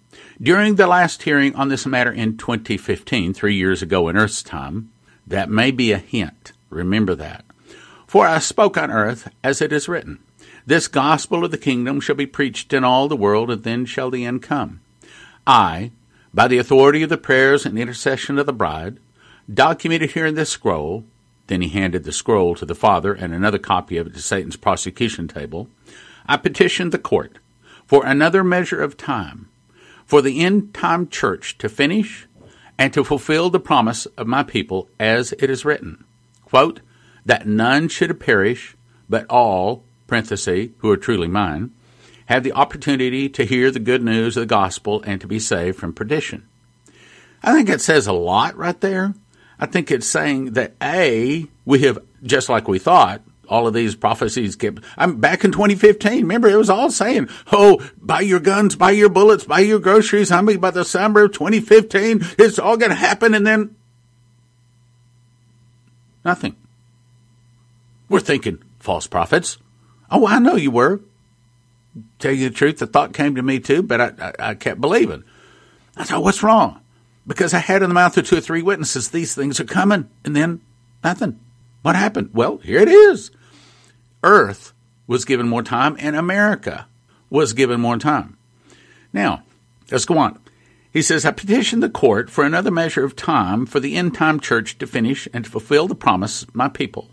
During 0.41 0.75
the 0.75 0.87
last 0.87 1.23
hearing 1.23 1.53
on 1.55 1.67
this 1.67 1.85
matter 1.85 2.11
in 2.11 2.37
2015, 2.37 3.33
three 3.33 3.55
years 3.55 3.81
ago 3.81 4.07
in 4.07 4.15
Earth's 4.15 4.41
time, 4.41 4.89
that 5.25 5.49
may 5.49 5.69
be 5.69 5.91
a 5.91 5.97
hint. 5.97 6.53
Remember 6.69 7.13
that. 7.15 7.43
For 8.05 8.25
I 8.25 8.39
spoke 8.39 8.77
on 8.77 8.89
earth 8.89 9.27
as 9.43 9.61
it 9.61 9.73
is 9.73 9.89
written. 9.89 10.19
This 10.65 10.87
gospel 10.87 11.43
of 11.43 11.51
the 11.51 11.57
kingdom 11.57 11.99
shall 11.99 12.15
be 12.15 12.25
preached 12.25 12.71
in 12.71 12.85
all 12.85 13.09
the 13.09 13.17
world, 13.17 13.51
and 13.51 13.63
then 13.63 13.85
shall 13.85 14.09
the 14.09 14.23
end 14.23 14.43
come. 14.43 14.79
I, 15.45 15.91
by 16.33 16.47
the 16.47 16.57
authority 16.57 17.03
of 17.03 17.09
the 17.09 17.17
prayers 17.17 17.65
and 17.65 17.77
intercession 17.77 18.39
of 18.39 18.45
the 18.45 18.53
bride, 18.53 18.99
documented 19.53 20.11
here 20.11 20.25
in 20.25 20.35
this 20.35 20.49
scroll, 20.49 21.03
then 21.47 21.62
he 21.62 21.69
handed 21.69 22.03
the 22.03 22.12
scroll 22.12 22.55
to 22.55 22.65
the 22.65 22.75
father 22.75 23.13
and 23.13 23.33
another 23.33 23.57
copy 23.57 23.97
of 23.97 24.07
it 24.07 24.13
to 24.13 24.21
Satan's 24.21 24.55
prosecution 24.55 25.27
table. 25.27 25.69
I 26.27 26.38
petitioned 26.38 26.91
the 26.91 26.99
court 26.99 27.39
for 27.86 28.05
another 28.05 28.43
measure 28.43 28.81
of 28.81 28.97
time 28.97 29.49
for 30.05 30.21
the 30.21 30.41
end 30.41 30.73
time 30.73 31.07
church 31.07 31.57
to 31.57 31.69
finish 31.69 32.27
and 32.77 32.93
to 32.93 33.03
fulfill 33.03 33.49
the 33.49 33.60
promise 33.60 34.05
of 34.17 34.27
my 34.27 34.43
people 34.43 34.89
as 34.99 35.33
it 35.33 35.49
is 35.49 35.65
written. 35.65 36.03
Quote, 36.45 36.81
that 37.25 37.47
none 37.47 37.89
should 37.89 38.19
perish, 38.19 38.75
but 39.10 39.25
all, 39.29 39.83
who 40.10 40.89
are 40.89 40.97
truly 40.97 41.27
mine, 41.27 41.71
have 42.27 42.43
the 42.43 42.53
opportunity 42.53 43.27
to 43.27 43.45
hear 43.45 43.69
the 43.69 43.79
good 43.79 44.01
news 44.01 44.38
of 44.38 44.41
the 44.41 44.47
gospel 44.47 45.01
and 45.05 45.19
to 45.19 45.27
be 45.27 45.39
saved 45.39 45.77
from 45.77 45.93
perdition. 45.93 46.47
I 47.43 47.53
think 47.53 47.69
it 47.69 47.81
says 47.81 48.07
a 48.07 48.13
lot 48.13 48.55
right 48.55 48.79
there. 48.79 49.13
I 49.59 49.65
think 49.65 49.91
it's 49.91 50.07
saying 50.07 50.53
that 50.53 50.73
A, 50.81 51.47
we 51.65 51.79
have, 51.79 51.99
just 52.23 52.49
like 52.49 52.67
we 52.67 52.79
thought, 52.79 53.21
all 53.49 53.65
of 53.65 53.73
these 53.73 53.95
prophecies 53.95 54.55
kept, 54.55 54.83
I'm 54.97 55.19
back 55.19 55.43
in 55.43 55.51
2015. 55.51 56.21
Remember, 56.21 56.47
it 56.47 56.57
was 56.57 56.69
all 56.69 56.91
saying, 56.91 57.29
oh, 57.51 57.81
buy 58.01 58.21
your 58.21 58.39
guns, 58.39 58.75
buy 58.75 58.91
your 58.91 59.09
bullets, 59.09 59.45
buy 59.45 59.59
your 59.59 59.79
groceries. 59.79 60.31
I 60.31 60.41
mean, 60.41 60.59
by 60.59 60.71
the 60.71 60.85
summer 60.85 61.23
of 61.23 61.31
2015, 61.31 62.21
it's 62.37 62.59
all 62.59 62.77
going 62.77 62.89
to 62.89 62.95
happen. 62.95 63.33
And 63.33 63.47
then 63.47 63.75
nothing. 66.23 66.55
We're 68.09 68.19
thinking 68.19 68.59
false 68.79 69.07
prophets. 69.07 69.57
Oh, 70.11 70.27
I 70.27 70.39
know 70.39 70.55
you 70.55 70.71
were. 70.71 71.01
Tell 72.19 72.31
you 72.31 72.49
the 72.49 72.55
truth, 72.55 72.77
the 72.77 72.87
thought 72.87 73.13
came 73.13 73.35
to 73.35 73.41
me 73.41 73.59
too, 73.59 73.81
but 73.81 74.01
I, 74.01 74.11
I, 74.19 74.49
I 74.49 74.55
kept 74.55 74.79
believing. 74.79 75.23
I 75.95 76.03
thought, 76.03 76.23
what's 76.23 76.43
wrong? 76.43 76.79
Because 77.27 77.53
I 77.53 77.59
had 77.59 77.83
in 77.83 77.89
the 77.89 77.93
mouth 77.93 78.17
of 78.17 78.25
two 78.25 78.37
or 78.37 78.41
three 78.41 78.61
witnesses, 78.61 79.09
these 79.09 79.35
things 79.35 79.59
are 79.59 79.65
coming, 79.65 80.09
and 80.23 80.35
then 80.35 80.61
nothing. 81.03 81.39
What 81.81 81.95
happened? 81.95 82.31
Well, 82.33 82.57
here 82.57 82.79
it 82.79 82.87
is. 82.87 83.31
Earth 84.23 84.73
was 85.05 85.25
given 85.25 85.47
more 85.47 85.63
time, 85.63 85.97
and 85.99 86.15
America 86.15 86.87
was 87.29 87.53
given 87.53 87.81
more 87.81 87.97
time. 87.97 88.37
Now, 89.13 89.43
let's 89.91 90.05
go 90.05 90.17
on. 90.17 90.39
He 90.91 91.01
says, 91.01 91.25
I 91.25 91.31
petitioned 91.31 91.83
the 91.83 91.89
court 91.89 92.29
for 92.29 92.43
another 92.43 92.71
measure 92.71 93.03
of 93.03 93.15
time 93.15 93.65
for 93.65 93.79
the 93.79 93.95
end 93.95 94.15
time 94.15 94.39
church 94.39 94.77
to 94.79 94.87
finish 94.87 95.27
and 95.33 95.43
to 95.43 95.51
fulfill 95.51 95.87
the 95.87 95.95
promise, 95.95 96.45
my 96.53 96.69
people. 96.69 97.09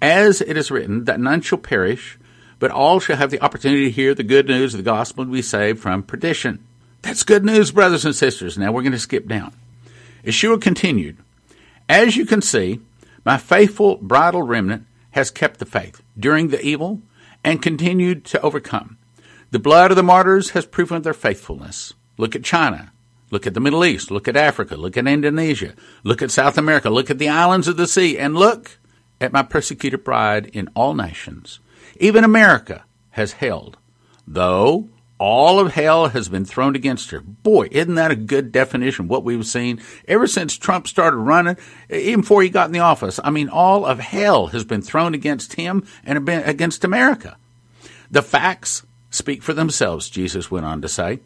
As 0.00 0.40
it 0.40 0.56
is 0.56 0.70
written, 0.70 1.04
that 1.04 1.20
none 1.20 1.42
shall 1.42 1.58
perish, 1.58 2.18
but 2.58 2.70
all 2.70 2.98
shall 2.98 3.16
have 3.16 3.30
the 3.30 3.40
opportunity 3.40 3.84
to 3.84 3.90
hear 3.90 4.14
the 4.14 4.24
good 4.24 4.48
news 4.48 4.74
of 4.74 4.78
the 4.78 4.90
gospel 4.90 5.22
and 5.22 5.32
be 5.32 5.42
saved 5.42 5.78
from 5.78 6.02
perdition. 6.02 6.64
That's 7.02 7.24
good 7.24 7.44
news, 7.44 7.72
brothers 7.72 8.04
and 8.04 8.14
sisters. 8.14 8.56
Now 8.56 8.72
we're 8.72 8.82
going 8.82 8.92
to 8.92 8.98
skip 8.98 9.26
down. 9.26 9.52
Yeshua 10.24 10.60
continued, 10.60 11.18
As 11.88 12.16
you 12.16 12.24
can 12.24 12.40
see, 12.40 12.80
my 13.24 13.38
faithful 13.38 13.96
bridal 13.96 14.42
remnant 14.42 14.86
has 15.10 15.30
kept 15.30 15.58
the 15.58 15.66
faith 15.66 16.00
during 16.18 16.48
the 16.48 16.62
evil 16.64 17.02
and 17.44 17.60
continued 17.60 18.24
to 18.26 18.40
overcome. 18.40 18.98
The 19.50 19.58
blood 19.58 19.90
of 19.90 19.96
the 19.96 20.02
martyrs 20.02 20.50
has 20.50 20.64
proven 20.64 21.02
their 21.02 21.12
faithfulness. 21.12 21.92
Look 22.16 22.34
at 22.34 22.44
China. 22.44 22.92
Look 23.30 23.46
at 23.46 23.54
the 23.54 23.60
Middle 23.60 23.84
East. 23.84 24.10
Look 24.10 24.28
at 24.28 24.36
Africa. 24.36 24.76
Look 24.76 24.96
at 24.96 25.06
Indonesia. 25.06 25.74
Look 26.04 26.22
at 26.22 26.30
South 26.30 26.56
America. 26.56 26.88
Look 26.88 27.10
at 27.10 27.18
the 27.18 27.28
islands 27.28 27.68
of 27.68 27.76
the 27.76 27.86
sea. 27.86 28.18
And 28.18 28.36
look 28.36 28.78
at 29.20 29.32
my 29.32 29.42
persecuted 29.42 30.04
bride 30.04 30.46
in 30.52 30.68
all 30.74 30.94
nations. 30.94 31.58
Even 31.98 32.24
America 32.24 32.84
has 33.10 33.32
held, 33.32 33.76
though 34.26 34.88
all 35.22 35.60
of 35.60 35.72
hell 35.72 36.08
has 36.08 36.28
been 36.28 36.44
thrown 36.44 36.74
against 36.74 37.12
her. 37.12 37.20
Boy, 37.20 37.68
isn't 37.70 37.94
that 37.94 38.10
a 38.10 38.16
good 38.16 38.50
definition 38.50 39.04
of 39.04 39.10
what 39.10 39.22
we've 39.22 39.46
seen 39.46 39.80
ever 40.08 40.26
since 40.26 40.58
Trump 40.58 40.88
started 40.88 41.18
running, 41.18 41.56
even 41.88 42.22
before 42.22 42.42
he 42.42 42.48
got 42.48 42.66
in 42.66 42.72
the 42.72 42.80
office? 42.80 43.20
I 43.22 43.30
mean, 43.30 43.48
all 43.48 43.86
of 43.86 44.00
hell 44.00 44.48
has 44.48 44.64
been 44.64 44.82
thrown 44.82 45.14
against 45.14 45.52
him 45.52 45.86
and 46.04 46.28
against 46.28 46.82
America. 46.82 47.36
The 48.10 48.20
facts 48.20 48.82
speak 49.10 49.44
for 49.44 49.52
themselves, 49.52 50.10
Jesus 50.10 50.50
went 50.50 50.66
on 50.66 50.82
to 50.82 50.88
say. 50.88 51.20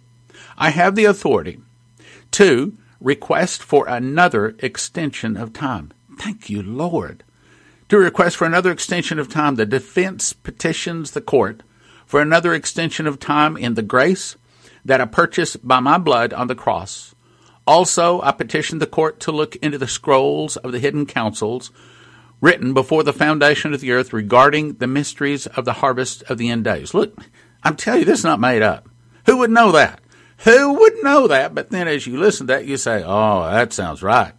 I 0.59 0.69
have 0.71 0.95
the 0.95 1.07
authority 1.07 1.59
to 2.33 2.77
request 3.01 3.63
for 3.63 3.89
another 3.89 4.57
extension 4.59 5.39
of 5.39 5.55
time. 5.55 5.91
Thank 6.19 6.51
you, 6.51 6.63
Lord. 6.63 7.25
To 7.89 7.97
request 7.97 8.37
for 8.37 8.47
another 8.47 8.73
extension 8.73 9.19
of 9.19 9.31
time, 9.31 9.55
the 9.55 9.65
defense 9.65 10.35
petitions 10.35 11.13
the 11.13 11.23
court 11.23 11.63
for 12.07 12.23
another 12.23 12.55
extension 12.55 13.07
of 13.07 13.21
time 13.21 13.57
in 13.57 13.75
the 13.75 13.83
grace 13.83 14.37
that 14.85 15.01
I 15.01 15.05
purchased 15.05 15.67
by 15.67 15.81
my 15.81 15.99
blood 15.99 16.33
on 16.33 16.47
the 16.47 16.55
cross. 16.55 17.15
Also, 17.67 18.23
I 18.23 18.31
petitioned 18.31 18.81
the 18.81 18.87
court 18.87 19.19
to 19.21 19.33
look 19.33 19.57
into 19.57 19.77
the 19.77 19.89
scrolls 19.89 20.57
of 20.57 20.73
the 20.73 20.79
hidden 20.79 21.05
councils 21.05 21.73
written 22.41 22.73
before 22.73 23.03
the 23.03 23.13
foundation 23.13 23.75
of 23.75 23.81
the 23.81 23.91
earth 23.91 24.13
regarding 24.13 24.75
the 24.75 24.87
mysteries 24.87 25.47
of 25.49 25.65
the 25.65 25.73
harvest 25.75 26.23
of 26.25 26.39
the 26.39 26.49
end 26.49 26.65
days. 26.65 26.95
Look, 26.95 27.19
I'm 27.65 27.77
telling 27.77 28.01
you, 28.01 28.07
this 28.07 28.21
is 28.21 28.25
not 28.25 28.39
made 28.39 28.63
up. 28.63 28.89
Who 29.27 29.39
would 29.39 29.51
know 29.51 29.73
that? 29.73 30.01
Who 30.45 30.75
would 30.75 31.03
know 31.03 31.27
that? 31.29 31.55
But 31.55 31.71
then 31.71 31.89
as 31.89 32.07
you 32.07 32.19
listen 32.19 32.47
to 32.47 32.53
that, 32.53 32.67
you 32.67 32.77
say, 32.77 33.03
oh, 33.05 33.43
that 33.51 33.73
sounds 33.73 34.03
right. 34.03 34.35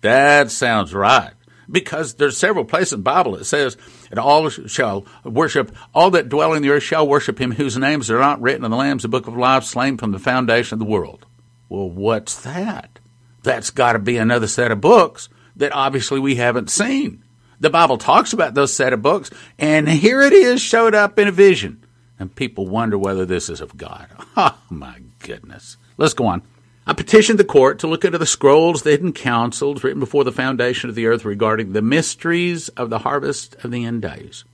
That 0.00 0.50
sounds 0.50 0.94
right. 0.94 1.32
Because 1.70 2.14
there's 2.14 2.36
several 2.36 2.64
places 2.64 2.94
in 2.94 3.00
the 3.00 3.04
Bible 3.04 3.32
that 3.32 3.44
says, 3.44 3.76
and 4.12 4.20
all 4.20 4.48
shall 4.50 5.06
worship, 5.24 5.74
all 5.94 6.10
that 6.10 6.28
dwell 6.28 6.52
in 6.52 6.62
the 6.62 6.68
earth 6.68 6.82
shall 6.82 7.08
worship 7.08 7.40
him 7.40 7.52
whose 7.52 7.78
names 7.78 8.10
are 8.10 8.18
not 8.18 8.40
written 8.42 8.64
in 8.64 8.70
the 8.70 8.76
Lamb's 8.76 9.06
book 9.06 9.26
of 9.26 9.36
life, 9.36 9.64
slain 9.64 9.96
from 9.96 10.12
the 10.12 10.18
foundation 10.18 10.76
of 10.76 10.78
the 10.80 10.90
world. 10.92 11.24
Well, 11.70 11.88
what's 11.88 12.40
that? 12.42 12.98
That's 13.42 13.70
got 13.70 13.94
to 13.94 13.98
be 13.98 14.18
another 14.18 14.46
set 14.46 14.70
of 14.70 14.82
books 14.82 15.30
that 15.56 15.72
obviously 15.72 16.20
we 16.20 16.34
haven't 16.36 16.70
seen. 16.70 17.24
The 17.58 17.70
Bible 17.70 17.96
talks 17.96 18.34
about 18.34 18.52
those 18.52 18.74
set 18.74 18.92
of 18.92 19.00
books, 19.00 19.30
and 19.58 19.88
here 19.88 20.20
it 20.20 20.34
is 20.34 20.60
showed 20.60 20.94
up 20.94 21.18
in 21.18 21.26
a 21.26 21.32
vision. 21.32 21.82
And 22.18 22.34
people 22.34 22.68
wonder 22.68 22.98
whether 22.98 23.24
this 23.24 23.48
is 23.48 23.60
of 23.60 23.76
God. 23.76 24.08
Oh, 24.34 24.58
my 24.70 24.98
goodness. 25.18 25.76
Let's 25.98 26.14
go 26.14 26.26
on. 26.26 26.42
I 26.84 26.94
petitioned 26.94 27.38
the 27.38 27.44
court 27.44 27.78
to 27.78 27.86
look 27.86 28.04
into 28.04 28.18
the 28.18 28.26
scrolls, 28.26 28.82
the 28.82 28.90
hidden 28.90 29.12
counsels 29.12 29.84
written 29.84 30.00
before 30.00 30.24
the 30.24 30.32
foundation 30.32 30.90
of 30.90 30.96
the 30.96 31.06
earth 31.06 31.24
regarding 31.24 31.72
the 31.72 31.82
mysteries 31.82 32.68
of 32.70 32.90
the 32.90 33.00
harvest 33.00 33.54
of 33.62 33.70
the 33.70 33.84
end 33.84 34.02
days. 34.02 34.44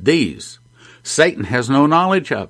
These 0.00 0.58
Satan 1.02 1.44
has 1.44 1.68
no 1.68 1.84
knowledge 1.86 2.32
of, 2.32 2.48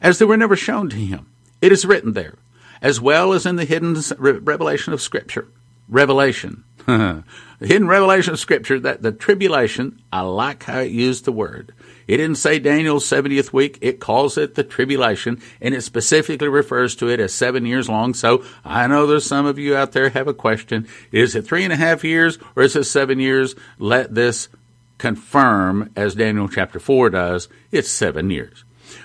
as 0.00 0.18
they 0.18 0.24
were 0.24 0.36
never 0.36 0.54
shown 0.54 0.88
to 0.90 0.96
him. 0.96 1.26
It 1.60 1.72
is 1.72 1.84
written 1.84 2.12
there, 2.12 2.34
as 2.80 3.00
well 3.00 3.32
as 3.32 3.44
in 3.44 3.56
the 3.56 3.64
hidden 3.64 3.96
revelation 4.18 4.92
of 4.92 5.02
Scripture. 5.02 5.48
Revelation. 5.88 6.62
hidden 7.60 7.88
revelation 7.88 8.36
Scripture 8.36 8.78
that 8.80 9.02
the 9.02 9.12
tribulation, 9.12 10.02
I 10.12 10.20
like 10.22 10.64
how 10.64 10.80
it 10.80 10.90
used 10.90 11.24
the 11.24 11.32
word, 11.32 11.72
it 12.08 12.16
didn't 12.16 12.36
say 12.36 12.58
Daniel's 12.58 13.04
70th 13.04 13.52
week. 13.52 13.78
It 13.82 14.00
calls 14.00 14.38
it 14.38 14.54
the 14.54 14.64
tribulation, 14.64 15.42
and 15.60 15.74
it 15.74 15.82
specifically 15.82 16.48
refers 16.48 16.96
to 16.96 17.08
it 17.08 17.20
as 17.20 17.34
seven 17.34 17.66
years 17.66 17.86
long. 17.86 18.14
So 18.14 18.42
I 18.64 18.86
know 18.86 19.06
there's 19.06 19.26
some 19.26 19.44
of 19.44 19.58
you 19.58 19.76
out 19.76 19.92
there 19.92 20.08
have 20.08 20.26
a 20.26 20.32
question. 20.32 20.88
Is 21.12 21.34
it 21.34 21.46
three 21.46 21.64
and 21.64 21.72
a 21.72 21.76
half 21.76 22.04
years 22.04 22.38
or 22.56 22.62
is 22.62 22.74
it 22.74 22.84
seven 22.84 23.20
years? 23.20 23.54
Let 23.78 24.14
this 24.14 24.48
confirm, 24.96 25.90
as 25.94 26.14
Daniel 26.14 26.48
chapter 26.48 26.80
4 26.80 27.10
does, 27.10 27.48
it's 27.70 27.90
seven 27.90 28.30
years. 28.30 28.64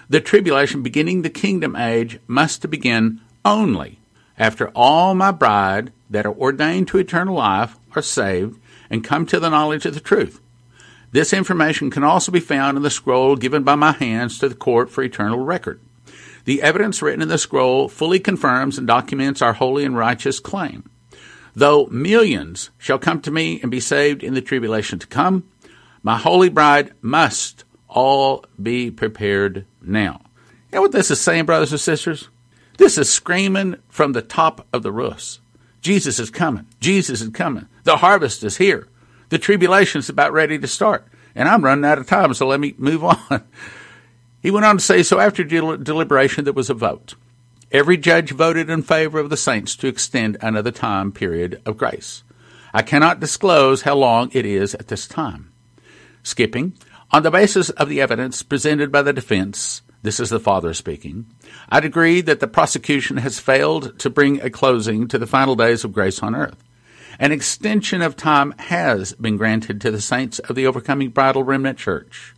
The 0.09 0.21
tribulation 0.21 0.81
beginning 0.81 1.21
the 1.21 1.29
kingdom 1.29 1.75
age 1.75 2.19
must 2.25 2.69
begin 2.69 3.19
only 3.43 3.99
after 4.38 4.69
all 4.69 5.13
my 5.13 5.31
bride 5.31 5.91
that 6.13 6.26
are 6.28 6.34
ordained 6.34 6.88
to 6.88 6.99
eternal 6.99 7.36
life 7.36 7.76
are 7.95 8.02
saved 8.02 8.60
and 8.89 9.04
come 9.04 9.26
to 9.26 9.39
the 9.39 9.49
knowledge 9.49 9.86
of 9.86 9.95
the 9.95 9.99
truth. 9.99 10.39
This 11.12 11.34
information 11.34 11.89
can 11.89 12.04
also 12.04 12.32
be 12.32 12.39
found 12.39 12.78
in 12.78 12.84
the 12.84 12.89
scroll 12.89 13.36
given 13.36 13.63
by 13.63 13.76
my 13.76 13.91
hands 13.91 14.38
to 14.39 14.47
the 14.47 14.56
court 14.56 14.89
for 14.89 15.04
eternal 15.04 15.39
record. 15.39 15.80
The 16.45 16.62
evidence 16.62 17.02
written 17.02 17.21
in 17.21 17.30
the 17.30 17.38
scroll 17.38 17.89
fully 17.89 18.19
confirms 18.19 18.78
and 18.78 18.86
documents 18.86 19.41
our 19.41 19.54
holy 19.54 19.86
and 19.86 19.97
righteous 19.97 20.39
claim. 20.39 20.89
Though 21.56 21.88
millions 21.88 22.69
shall 22.78 22.99
come 22.99 23.19
to 23.21 23.32
me 23.32 23.60
and 23.62 23.71
be 23.71 23.80
saved 23.80 24.23
in 24.23 24.34
the 24.34 24.41
tribulation 24.41 24.99
to 24.99 25.08
come, 25.08 25.47
my 26.04 26.17
holy 26.17 26.49
bride 26.49 26.93
must 27.02 27.63
all 27.88 28.45
be 28.62 28.91
prepared 28.91 29.65
now. 29.82 30.21
You 30.71 30.78
know 30.78 30.82
what 30.82 30.91
this 30.91 31.12
is 31.12 31.21
saying, 31.21 31.45
brothers 31.45 31.71
and 31.71 31.82
sisters? 31.82 32.30
This 32.78 32.97
is 32.97 33.12
screaming 33.12 33.78
from 33.89 34.13
the 34.13 34.21
top 34.21 34.67
of 34.73 34.84
the 34.84 34.91
roofs. 34.91 35.39
Jesus 35.84 36.17
is 36.17 36.32
coming. 36.32 36.65
Jesus 36.80 37.22
is 37.22 37.30
coming. 37.30 37.67
The 37.84 37.98
harvest 37.98 38.43
is 38.43 38.58
here. 38.58 38.88
The 39.30 39.38
tribulation 39.38 40.00
is 40.00 40.10
about 40.10 40.34
ready 40.34 40.58
to 40.58 40.67
start. 40.67 41.06
And 41.36 41.50
I'm 41.50 41.63
running 41.63 41.86
out 41.86 41.98
of 41.98 42.08
time, 42.08 42.34
so 42.34 42.48
let 42.48 42.60
me 42.60 42.74
move 42.78 43.04
on. 43.04 43.43
He 44.41 44.50
went 44.50 44.65
on 44.65 44.78
to 44.78 44.84
say, 44.84 45.04
so 45.04 45.19
after 45.19 45.43
del- 45.43 45.78
deliberation, 45.78 46.46
there 46.46 46.54
was 46.54 46.69
a 46.69 46.74
vote. 46.74 47.15
Every 47.72 47.98
judge 47.98 48.32
voted 48.32 48.69
in 48.69 48.82
favor 48.84 49.19
of 49.19 49.30
the 49.30 49.38
saints 49.38 49.76
to 49.78 49.88
extend 49.88 50.38
another 50.41 50.72
time 50.72 51.12
period 51.12 51.62
of 51.65 51.78
grace. 51.78 52.24
I 52.74 52.82
cannot 52.82 53.19
disclose 53.19 53.82
how 53.82 53.96
long 53.96 54.30
it 54.34 54.46
is 54.46 54.76
at 54.76 54.88
this 54.88 55.08
time. 55.08 55.52
Skipping, 56.24 56.74
on 57.12 57.24
the 57.24 57.32
basis 57.32 57.69
of 57.72 57.89
the 57.89 58.00
evidence 58.00 58.41
presented 58.41 58.91
by 58.91 59.02
the 59.02 59.13
defense, 59.13 59.82
this 60.03 60.19
is 60.19 60.29
the 60.29 60.39
father 60.39 60.73
speaking, 60.73 61.25
I'd 61.69 61.85
agree 61.85 62.21
that 62.21 62.39
the 62.39 62.47
prosecution 62.47 63.17
has 63.17 63.39
failed 63.39 63.97
to 63.99 64.09
bring 64.09 64.41
a 64.41 64.49
closing 64.49 65.07
to 65.07 65.17
the 65.17 65.25
final 65.25 65.55
days 65.55 65.83
of 65.83 65.93
grace 65.93 66.21
on 66.21 66.35
earth. 66.35 66.61
An 67.19 67.31
extension 67.31 68.01
of 68.01 68.15
time 68.15 68.53
has 68.57 69.13
been 69.13 69.37
granted 69.37 69.79
to 69.81 69.91
the 69.91 70.01
saints 70.01 70.39
of 70.39 70.55
the 70.55 70.67
overcoming 70.67 71.09
bridal 71.09 71.43
remnant 71.43 71.77
church. 71.77 72.35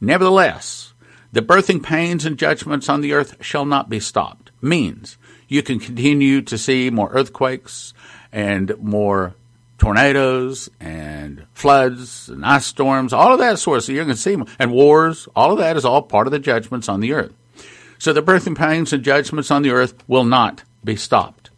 Nevertheless, 0.00 0.94
the 1.32 1.42
birthing 1.42 1.82
pains 1.82 2.24
and 2.24 2.38
judgments 2.38 2.88
on 2.88 3.00
the 3.00 3.12
earth 3.12 3.36
shall 3.40 3.64
not 3.64 3.88
be 3.88 4.00
stopped. 4.00 4.50
Means 4.62 5.18
you 5.48 5.62
can 5.62 5.78
continue 5.78 6.40
to 6.42 6.56
see 6.56 6.90
more 6.90 7.10
earthquakes 7.10 7.92
and 8.32 8.72
more 8.78 9.34
tornadoes 9.78 10.70
and 10.80 11.46
floods 11.52 12.28
and 12.28 12.44
ice 12.44 12.66
storms, 12.66 13.12
all 13.12 13.32
of 13.32 13.38
that 13.38 13.58
sort 13.58 13.88
of 13.88 13.94
going 13.94 14.08
to 14.08 14.16
see 14.16 14.36
and 14.58 14.72
wars. 14.72 15.28
All 15.34 15.52
of 15.52 15.58
that 15.58 15.76
is 15.76 15.84
all 15.84 16.02
part 16.02 16.26
of 16.26 16.30
the 16.30 16.38
judgments 16.38 16.88
on 16.88 17.00
the 17.00 17.12
earth. 17.12 17.32
So 17.98 18.12
the 18.12 18.22
birthing 18.22 18.56
pains 18.56 18.92
and 18.92 19.02
judgments 19.02 19.50
on 19.50 19.62
the 19.62 19.70
earth 19.70 19.94
will 20.08 20.24
not 20.24 20.62
be 20.84 20.96
stopped. 20.96 21.50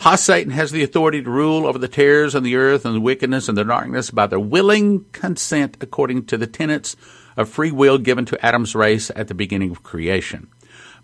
Ha 0.00 0.14
Satan 0.14 0.52
has 0.52 0.70
the 0.70 0.84
authority 0.84 1.22
to 1.22 1.30
rule 1.30 1.66
over 1.66 1.78
the 1.78 1.88
tares 1.88 2.34
on 2.34 2.44
the 2.44 2.54
earth 2.54 2.84
and 2.84 2.94
the 2.94 3.00
wickedness 3.00 3.48
and 3.48 3.58
the 3.58 3.64
darkness 3.64 4.10
by 4.10 4.26
their 4.26 4.38
willing 4.38 5.04
consent 5.12 5.76
according 5.80 6.26
to 6.26 6.36
the 6.36 6.46
tenets 6.46 6.94
of 7.36 7.48
free 7.48 7.72
will 7.72 7.98
given 7.98 8.24
to 8.24 8.44
Adam's 8.44 8.74
race 8.74 9.10
at 9.16 9.26
the 9.26 9.34
beginning 9.34 9.70
of 9.70 9.82
creation. 9.82 10.48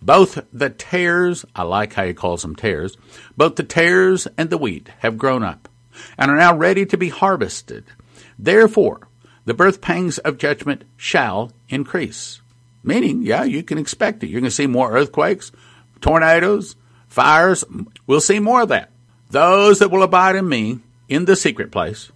Both 0.00 0.44
the 0.52 0.70
tares, 0.70 1.44
I 1.56 1.62
like 1.62 1.94
how 1.94 2.04
he 2.04 2.14
calls 2.14 2.42
them 2.42 2.54
tares, 2.54 2.96
both 3.36 3.56
the 3.56 3.62
tares 3.64 4.28
and 4.38 4.50
the 4.50 4.58
wheat 4.58 4.90
have 4.98 5.18
grown 5.18 5.42
up 5.42 5.68
and 6.18 6.30
are 6.30 6.36
now 6.36 6.56
ready 6.56 6.86
to 6.86 6.96
be 6.96 7.08
harvested. 7.08 7.84
Therefore, 8.38 9.08
the 9.44 9.54
birth 9.54 9.80
pangs 9.80 10.18
of 10.18 10.38
judgment 10.38 10.84
shall 10.96 11.52
increase. 11.68 12.40
Meaning, 12.82 13.22
yeah, 13.22 13.44
you 13.44 13.62
can 13.62 13.78
expect 13.78 14.22
it. 14.22 14.28
You're 14.28 14.40
going 14.40 14.50
to 14.50 14.54
see 14.54 14.66
more 14.66 14.92
earthquakes, 14.92 15.52
tornadoes, 16.00 16.76
fires. 17.08 17.64
We'll 18.06 18.20
see 18.20 18.40
more 18.40 18.62
of 18.62 18.68
that. 18.68 18.90
Those 19.30 19.78
that 19.78 19.90
will 19.90 20.02
abide 20.02 20.36
in 20.36 20.48
me 20.48 20.80
in 21.08 21.24
the 21.24 21.36
secret 21.36 21.72
place, 21.72 22.12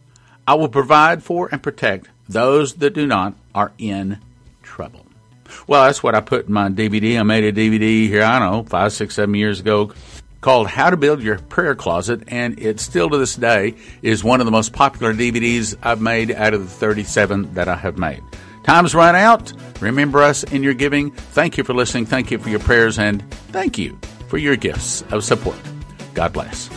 I 0.46 0.54
will 0.54 0.68
provide 0.68 1.22
for 1.22 1.48
and 1.50 1.62
protect. 1.62 2.08
Those 2.28 2.74
that 2.74 2.94
do 2.94 3.06
not 3.06 3.34
are 3.54 3.72
in 3.78 4.18
trouble. 4.62 5.06
Well, 5.66 5.84
that's 5.84 6.02
what 6.02 6.14
I 6.14 6.20
put 6.20 6.46
in 6.46 6.52
my 6.52 6.68
DVD. 6.68 7.18
I 7.18 7.22
made 7.22 7.44
a 7.44 7.52
DVD 7.52 8.06
here, 8.06 8.22
I 8.22 8.38
don't 8.38 8.50
know, 8.50 8.62
five, 8.64 8.92
six, 8.92 9.14
seven 9.14 9.34
years 9.34 9.60
ago 9.60 9.92
called 10.40 10.68
How 10.68 10.90
to 10.90 10.96
Build 10.96 11.22
Your 11.22 11.38
Prayer 11.38 11.74
Closet, 11.74 12.22
and 12.28 12.58
it 12.58 12.80
still 12.80 13.10
to 13.10 13.18
this 13.18 13.34
day 13.34 13.74
is 14.02 14.22
one 14.22 14.40
of 14.40 14.46
the 14.46 14.52
most 14.52 14.72
popular 14.72 15.12
DVDs 15.12 15.76
I've 15.82 16.00
made 16.00 16.30
out 16.30 16.54
of 16.54 16.62
the 16.62 16.68
37 16.68 17.54
that 17.54 17.68
I 17.68 17.76
have 17.76 17.98
made. 17.98 18.22
Time's 18.64 18.94
run 18.94 19.16
out. 19.16 19.52
Remember 19.80 20.22
us 20.22 20.44
in 20.44 20.62
your 20.62 20.74
giving. 20.74 21.10
Thank 21.10 21.56
you 21.56 21.64
for 21.64 21.74
listening. 21.74 22.06
Thank 22.06 22.30
you 22.30 22.38
for 22.38 22.50
your 22.50 22.60
prayers, 22.60 22.98
and 22.98 23.22
thank 23.48 23.78
you 23.78 23.98
for 24.28 24.38
your 24.38 24.56
gifts 24.56 25.02
of 25.10 25.24
support. 25.24 25.56
God 26.14 26.32
bless. 26.32 26.68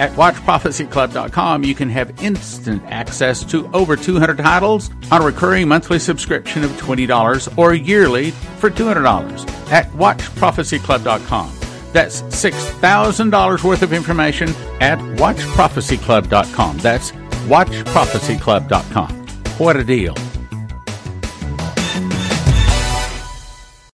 At 0.00 0.12
WatchProphecyClub.com, 0.12 1.62
you 1.62 1.74
can 1.74 1.90
have 1.90 2.22
instant 2.22 2.82
access 2.86 3.44
to 3.44 3.70
over 3.74 3.96
200 3.96 4.38
titles 4.38 4.90
on 5.12 5.20
a 5.20 5.24
recurring 5.24 5.68
monthly 5.68 5.98
subscription 5.98 6.64
of 6.64 6.70
$20 6.72 7.58
or 7.58 7.74
yearly 7.74 8.30
for 8.30 8.70
$200 8.70 9.70
at 9.70 9.90
WatchProphecyClub.com. 9.92 11.69
That's 11.92 12.22
$6,000 12.22 13.64
worth 13.64 13.82
of 13.82 13.92
information 13.92 14.50
at 14.80 14.98
WatchProphecyClub.com. 15.18 16.78
That's 16.78 17.10
WatchProphecyClub.com. 17.12 19.26
What 19.58 19.76
a 19.76 19.84
deal! 19.84 20.14